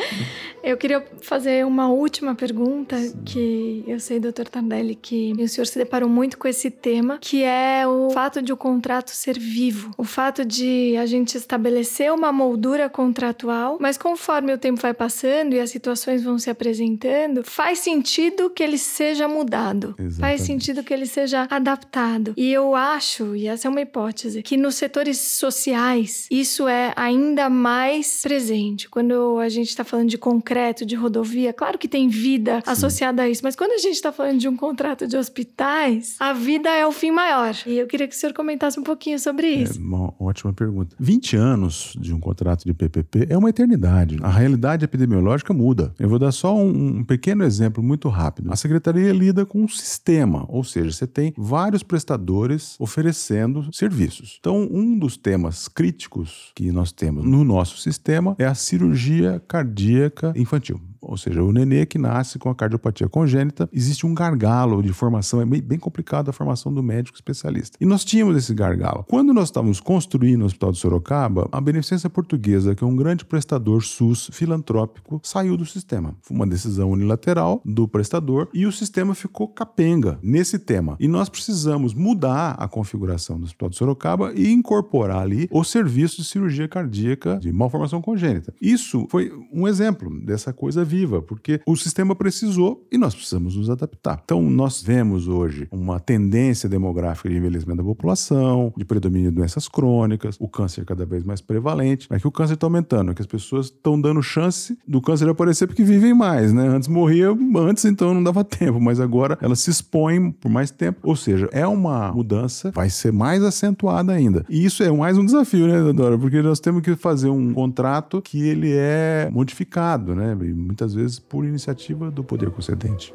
eu 0.64 0.76
queria 0.78 1.04
fazer 1.20 1.66
uma 1.66 1.88
última 1.88 2.34
pergunta, 2.34 2.96
que 3.24 3.84
eu 3.86 4.00
sei, 4.00 4.18
doutor 4.18 4.48
Tardelli, 4.48 4.94
que 4.94 5.32
o 5.38 5.48
senhor 5.48 5.66
se 5.66 5.78
deparou 5.78 6.08
muito 6.08 6.38
com 6.38 6.48
esse 6.48 6.70
tema, 6.70 7.18
que 7.20 7.42
é 7.42 7.86
o 7.86 8.10
fato 8.10 8.40
de 8.40 8.52
o 8.52 8.56
contrato 8.56 9.10
ser 9.10 9.38
vivo. 9.38 9.90
O 9.98 10.04
fato 10.04 10.42
de 10.42 10.96
a 10.96 11.04
gente 11.04 11.36
estabelecer 11.36 12.10
uma 12.12 12.32
moldura 12.32 12.88
contratual, 12.88 13.76
mas 13.78 13.98
conforme 13.98 14.54
o 14.54 14.58
tempo 14.58 14.80
vai 14.80 14.94
passando 14.94 15.54
e 15.54 15.60
as 15.60 15.70
situações 15.70 16.22
vão 16.22 16.38
se 16.38 16.48
apresentando, 16.48 17.44
faz 17.44 17.80
sentido 17.80 18.48
que 18.48 18.62
ele 18.62 18.78
seja 18.78 19.28
mudado. 19.28 19.94
Exatamente. 19.98 20.20
Faz 20.20 20.40
sentido 20.42 20.82
que 20.82 20.94
ele 20.94 21.06
seja 21.06 21.46
adaptado. 21.50 22.32
E 22.38 22.50
eu 22.50 22.74
acho, 22.74 23.36
e 23.36 23.46
essa 23.46 23.68
é 23.68 23.70
uma 23.70 23.82
hipótese, 23.82 24.42
que 24.42 24.56
nos 24.56 24.76
setores 24.76 25.18
sociais, 25.42 26.28
isso 26.30 26.68
é 26.68 26.92
ainda 26.94 27.50
mais 27.50 28.22
presente. 28.22 28.88
Quando 28.88 29.40
a 29.40 29.48
gente 29.48 29.68
está 29.68 29.82
falando 29.82 30.08
de 30.08 30.16
concreto, 30.16 30.86
de 30.86 30.94
rodovia, 30.94 31.52
claro 31.52 31.76
que 31.78 31.88
tem 31.88 32.08
vida 32.08 32.62
Sim. 32.64 32.70
associada 32.70 33.22
a 33.22 33.28
isso, 33.28 33.40
mas 33.42 33.56
quando 33.56 33.72
a 33.72 33.78
gente 33.78 33.94
está 33.94 34.12
falando 34.12 34.38
de 34.38 34.48
um 34.48 34.56
contrato 34.56 35.06
de 35.06 35.16
hospitais, 35.16 36.14
a 36.20 36.32
vida 36.32 36.70
é 36.70 36.86
o 36.86 36.92
fim 36.92 37.10
maior. 37.10 37.54
E 37.66 37.76
eu 37.76 37.88
queria 37.88 38.06
que 38.06 38.14
o 38.14 38.18
senhor 38.18 38.32
comentasse 38.32 38.78
um 38.78 38.84
pouquinho 38.84 39.18
sobre 39.18 39.48
é 39.48 39.50
isso. 39.50 39.80
É 39.80 39.82
uma 39.82 40.14
ótima 40.20 40.52
pergunta. 40.52 40.94
20 40.98 41.36
anos 41.36 41.96
de 41.98 42.14
um 42.14 42.20
contrato 42.20 42.64
de 42.64 42.72
PPP 42.72 43.26
é 43.28 43.36
uma 43.36 43.50
eternidade. 43.50 44.18
A 44.22 44.30
realidade 44.30 44.84
epidemiológica 44.84 45.52
muda. 45.52 45.92
Eu 45.98 46.08
vou 46.08 46.18
dar 46.18 46.30
só 46.30 46.56
um, 46.56 46.98
um 46.98 47.04
pequeno 47.04 47.42
exemplo 47.42 47.82
muito 47.82 48.08
rápido. 48.08 48.52
A 48.52 48.56
secretaria 48.56 49.12
lida 49.12 49.44
com 49.44 49.62
um 49.62 49.68
sistema, 49.68 50.46
ou 50.48 50.62
seja, 50.62 50.92
você 50.92 51.06
tem 51.06 51.34
vários 51.36 51.82
prestadores 51.82 52.76
oferecendo 52.78 53.68
serviços. 53.72 54.36
Então, 54.38 54.68
um 54.70 54.96
dos 54.96 55.16
temas 55.16 55.31
temas 55.32 55.66
críticos 55.66 56.52
que 56.54 56.70
nós 56.70 56.92
temos 56.92 57.24
no 57.24 57.42
nosso 57.42 57.78
sistema 57.78 58.36
é 58.38 58.44
a 58.44 58.54
cirurgia 58.54 59.42
cardíaca 59.48 60.30
infantil 60.36 60.78
ou 61.02 61.16
seja, 61.16 61.42
o 61.42 61.52
nenê 61.52 61.84
que 61.84 61.98
nasce 61.98 62.38
com 62.38 62.48
a 62.48 62.54
cardiopatia 62.54 63.08
congênita, 63.08 63.68
existe 63.72 64.06
um 64.06 64.14
gargalo 64.14 64.82
de 64.82 64.92
formação, 64.92 65.42
é 65.42 65.44
bem 65.44 65.78
complicado 65.78 66.28
a 66.28 66.32
formação 66.32 66.72
do 66.72 66.82
médico 66.82 67.16
especialista. 67.16 67.76
E 67.80 67.84
nós 67.84 68.04
tínhamos 68.04 68.36
esse 68.36 68.54
gargalo. 68.54 69.04
Quando 69.08 69.34
nós 69.34 69.44
estávamos 69.44 69.80
construindo 69.80 70.42
o 70.42 70.44
Hospital 70.46 70.72
de 70.72 70.78
Sorocaba, 70.78 71.48
a 71.50 71.60
Beneficência 71.60 72.08
Portuguesa, 72.08 72.74
que 72.74 72.84
é 72.84 72.86
um 72.86 72.96
grande 72.96 73.24
prestador 73.24 73.82
SUS 73.82 74.30
filantrópico, 74.32 75.20
saiu 75.22 75.56
do 75.56 75.66
sistema. 75.66 76.14
Foi 76.22 76.36
uma 76.36 76.46
decisão 76.46 76.90
unilateral 76.90 77.60
do 77.64 77.88
prestador 77.88 78.48
e 78.54 78.66
o 78.66 78.72
sistema 78.72 79.14
ficou 79.14 79.48
capenga 79.48 80.18
nesse 80.22 80.58
tema. 80.58 80.96
E 81.00 81.08
nós 81.08 81.28
precisamos 81.28 81.94
mudar 81.94 82.52
a 82.52 82.68
configuração 82.68 83.38
do 83.38 83.44
Hospital 83.44 83.68
de 83.70 83.76
Sorocaba 83.76 84.32
e 84.34 84.50
incorporar 84.50 85.22
ali 85.22 85.48
o 85.50 85.64
serviço 85.64 86.16
de 86.16 86.24
cirurgia 86.24 86.68
cardíaca 86.68 87.38
de 87.38 87.52
malformação 87.52 88.00
congênita. 88.00 88.54
Isso 88.60 89.06
foi 89.10 89.32
um 89.52 89.66
exemplo 89.66 90.10
dessa 90.24 90.52
coisa 90.52 90.84
viva, 90.92 91.22
porque 91.22 91.60
o 91.66 91.74
sistema 91.74 92.14
precisou 92.14 92.86
e 92.92 92.98
nós 92.98 93.14
precisamos 93.14 93.56
nos 93.56 93.70
adaptar. 93.70 94.20
Então, 94.22 94.42
nós 94.42 94.82
vemos 94.82 95.26
hoje 95.26 95.66
uma 95.72 95.98
tendência 95.98 96.68
demográfica 96.68 97.30
de 97.30 97.36
envelhecimento 97.36 97.78
da 97.78 97.84
população, 97.84 98.72
de 98.76 98.84
predomínio 98.84 99.30
de 99.30 99.36
doenças 99.36 99.68
crônicas, 99.68 100.36
o 100.38 100.46
câncer 100.46 100.84
cada 100.84 101.06
vez 101.06 101.24
mais 101.24 101.40
prevalente. 101.40 102.06
É 102.10 102.18
que 102.18 102.28
o 102.28 102.30
câncer 102.30 102.54
está 102.54 102.66
aumentando, 102.66 103.10
é 103.10 103.14
que 103.14 103.22
as 103.22 103.26
pessoas 103.26 103.66
estão 103.66 103.98
dando 103.98 104.22
chance 104.22 104.76
do 104.86 105.00
câncer 105.00 105.28
aparecer 105.30 105.66
porque 105.66 105.82
vivem 105.82 106.12
mais, 106.12 106.52
né? 106.52 106.68
Antes 106.68 106.88
morria 106.88 107.28
antes, 107.56 107.86
então 107.86 108.12
não 108.12 108.22
dava 108.22 108.44
tempo, 108.44 108.78
mas 108.78 109.00
agora 109.00 109.38
elas 109.40 109.60
se 109.60 109.70
expõem 109.70 110.30
por 110.30 110.50
mais 110.50 110.70
tempo. 110.70 111.00
Ou 111.02 111.16
seja, 111.16 111.48
é 111.52 111.66
uma 111.66 112.12
mudança, 112.12 112.70
vai 112.72 112.90
ser 112.90 113.12
mais 113.12 113.42
acentuada 113.42 114.12
ainda. 114.12 114.44
E 114.48 114.62
isso 114.62 114.82
é 114.82 114.90
mais 114.90 115.16
um 115.16 115.24
desafio, 115.24 115.66
né, 115.66 115.92
Dora? 115.92 116.18
Porque 116.18 116.42
nós 116.42 116.60
temos 116.60 116.82
que 116.82 116.94
fazer 116.96 117.30
um 117.30 117.54
contrato 117.54 118.20
que 118.20 118.42
ele 118.42 118.72
é 118.72 119.30
modificado, 119.32 120.14
né? 120.14 120.36
E 120.42 120.52
muitas 120.52 120.81
vezes 120.94 121.18
por 121.18 121.44
iniciativa 121.44 122.10
do 122.10 122.24
poder 122.24 122.50
concedente. 122.50 123.14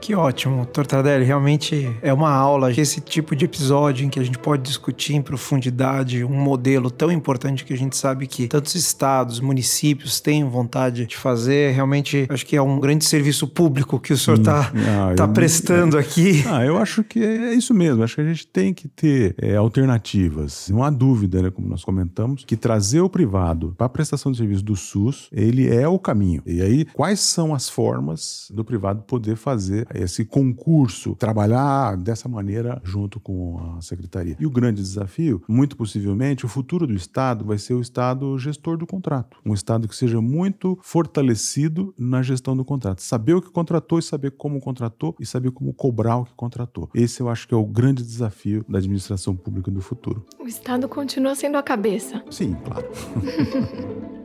Que 0.00 0.14
ótimo, 0.14 0.64
Tortadelli. 0.64 1.24
Realmente 1.24 1.94
é 2.00 2.12
uma 2.12 2.30
aula 2.30 2.72
esse 2.72 3.00
tipo 3.00 3.36
de 3.36 3.44
episódio 3.44 4.06
em 4.06 4.08
que 4.08 4.18
a 4.18 4.24
gente 4.24 4.38
pode 4.38 4.62
discutir 4.62 5.14
em 5.14 5.20
profundidade 5.20 6.24
um 6.24 6.34
modelo 6.34 6.90
tão 6.90 7.12
importante 7.12 7.64
que 7.64 7.74
a 7.74 7.76
gente 7.76 7.96
sabe 7.96 8.26
que 8.26 8.48
tantos 8.48 8.74
estados, 8.74 9.40
municípios 9.40 10.18
têm 10.18 10.48
vontade 10.48 11.04
de 11.04 11.16
fazer. 11.16 11.74
Realmente 11.74 12.26
acho 12.30 12.46
que 12.46 12.56
é 12.56 12.62
um 12.62 12.80
grande 12.80 13.04
serviço 13.04 13.46
público 13.46 14.00
que 14.00 14.12
o 14.12 14.16
senhor 14.16 14.38
está 14.38 14.72
ah, 14.74 15.14
tá 15.14 15.28
prestando 15.28 15.98
aqui. 15.98 16.44
Ah, 16.50 16.64
eu 16.64 16.78
acho 16.78 17.04
que 17.04 17.22
é 17.22 17.54
isso 17.54 17.72
mesmo. 17.72 18.02
Acho 18.02 18.16
que 18.16 18.20
a 18.22 18.24
gente 18.24 18.46
tem 18.46 18.74
que 18.74 18.88
ter 18.88 19.36
é, 19.38 19.54
alternativas. 19.54 20.68
Não 20.68 20.82
há 20.82 20.90
dúvida, 20.90 21.40
né, 21.40 21.50
como 21.50 21.68
nós 21.68 21.84
comentamos, 21.84 22.44
que 22.44 22.56
trazer 22.56 23.00
o 23.00 23.08
privado 23.08 23.72
para 23.76 23.86
a 23.86 23.88
prestação 23.88 24.32
de 24.32 24.38
serviço 24.38 24.64
do 24.64 24.74
SUS, 24.74 25.28
ele 25.30 25.68
é 25.68 25.86
o 25.86 25.98
caminho. 25.98 26.42
E 26.44 26.60
aí, 26.60 26.84
quais 26.86 27.20
são 27.20 27.54
as 27.54 27.68
formas 27.68 28.48
do 28.52 28.64
privado 28.64 29.02
poder 29.02 29.36
fazer 29.36 29.86
esse 29.94 30.24
concurso, 30.24 31.14
trabalhar 31.14 31.96
dessa 31.96 32.28
maneira 32.28 32.80
junto 32.84 33.20
com 33.20 33.76
a 33.76 33.80
secretaria. 33.80 34.36
E 34.38 34.46
o 34.46 34.50
grande 34.50 34.82
desafio, 34.82 35.42
muito 35.48 35.76
possivelmente, 35.76 36.44
o 36.44 36.48
futuro 36.48 36.86
do 36.86 36.94
Estado 36.94 37.44
vai 37.44 37.58
ser 37.58 37.74
o 37.74 37.80
Estado 37.80 38.38
gestor 38.38 38.76
do 38.76 38.86
contrato. 38.86 39.38
Um 39.44 39.54
Estado 39.54 39.88
que 39.88 39.96
seja 39.96 40.20
muito 40.20 40.78
fortalecido 40.82 41.94
na 41.98 42.22
gestão 42.22 42.56
do 42.56 42.64
contrato. 42.64 43.02
Saber 43.02 43.34
o 43.34 43.42
que 43.42 43.50
contratou 43.50 43.98
e 43.98 44.02
saber 44.02 44.32
como 44.32 44.60
contratou 44.60 45.16
e 45.18 45.26
saber 45.26 45.50
como 45.50 45.72
cobrar 45.72 46.18
o 46.18 46.24
que 46.24 46.34
contratou. 46.34 46.88
Esse 46.94 47.20
eu 47.20 47.28
acho 47.28 47.46
que 47.46 47.54
é 47.54 47.56
o 47.56 47.64
grande 47.64 48.02
desafio 48.02 48.64
da 48.68 48.78
administração 48.78 49.34
pública 49.34 49.70
do 49.70 49.80
futuro. 49.80 50.24
O 50.38 50.46
Estado 50.46 50.88
continua 50.88 51.34
sendo 51.34 51.56
a 51.56 51.62
cabeça. 51.62 52.22
Sim, 52.30 52.56
claro. 52.64 52.86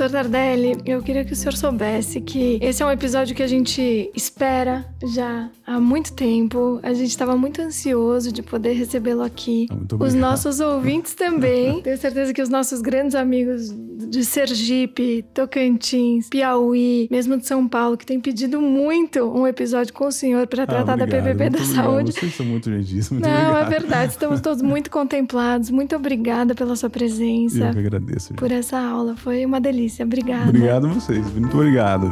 Doutor 0.00 0.14
Tardelli, 0.14 0.78
eu 0.86 1.02
queria 1.02 1.26
que 1.26 1.34
o 1.34 1.36
senhor 1.36 1.54
soubesse 1.54 2.22
que 2.22 2.58
esse 2.62 2.82
é 2.82 2.86
um 2.86 2.90
episódio 2.90 3.36
que 3.36 3.42
a 3.42 3.46
gente 3.46 4.10
espera 4.16 4.86
já 5.04 5.50
há 5.66 5.78
muito 5.78 6.14
tempo. 6.14 6.80
A 6.82 6.94
gente 6.94 7.10
estava 7.10 7.36
muito 7.36 7.60
ansioso 7.60 8.32
de 8.32 8.42
poder 8.42 8.72
recebê-lo 8.72 9.22
aqui. 9.22 9.68
Os 9.98 10.14
nossos 10.14 10.58
ouvintes 10.58 11.12
também. 11.12 11.82
Tenho 11.84 11.98
certeza 11.98 12.32
que 12.32 12.40
os 12.40 12.48
nossos 12.48 12.80
grandes 12.80 13.14
amigos 13.14 13.74
de 14.08 14.24
Sergipe, 14.24 15.22
Tocantins, 15.34 16.30
Piauí, 16.30 17.06
mesmo 17.10 17.36
de 17.36 17.46
São 17.46 17.68
Paulo, 17.68 17.98
que 17.98 18.06
têm 18.06 18.18
pedido 18.18 18.58
muito 18.58 19.20
um 19.30 19.46
episódio 19.46 19.92
com 19.92 20.06
o 20.06 20.12
senhor 20.12 20.46
para 20.46 20.62
ah, 20.62 20.66
tratar 20.66 20.92
ah, 20.94 20.96
da 20.96 21.06
PPP 21.06 21.50
da 21.50 21.58
obrigado. 21.58 21.74
saúde. 21.74 22.12
Vocês 22.12 22.34
são 22.34 22.46
muito 22.46 22.70
gentis. 22.70 23.10
Muito 23.10 23.28
Não, 23.28 23.50
obrigado. 23.50 23.66
é 23.66 23.78
verdade. 23.78 24.12
Estamos 24.12 24.40
todos 24.40 24.62
muito 24.62 24.88
contemplados. 24.90 25.68
Muito 25.68 25.94
obrigada 25.94 26.54
pela 26.54 26.74
sua 26.74 26.88
presença. 26.88 27.66
Eu 27.66 27.72
que 27.74 27.78
agradeço. 27.80 28.28
Gente. 28.28 28.38
Por 28.38 28.50
essa 28.50 28.78
aula. 28.78 29.14
Foi 29.14 29.44
uma 29.44 29.60
delícia 29.60 29.89
delícia. 29.90 30.04
Obrigada. 30.04 30.48
Obrigado 30.48 30.86
a 30.86 30.90
vocês. 30.90 31.30
Muito 31.32 31.56
obrigado. 31.56 32.10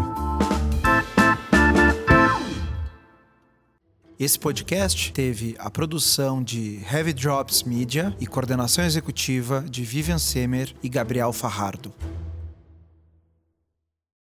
Esse 4.19 4.37
podcast 4.37 5.13
teve 5.13 5.55
a 5.61 5.71
produção 5.71 6.43
de 6.43 6.81
Heavy 6.93 7.13
Drops 7.13 7.63
Media 7.63 8.15
e 8.21 8.27
coordenação 8.27 8.85
executiva 8.85 9.65
de 9.69 9.85
Vivian 9.85 10.19
Semer 10.19 10.75
e 10.83 10.89
Gabriel 10.89 11.33
Farrardo. 11.33 11.95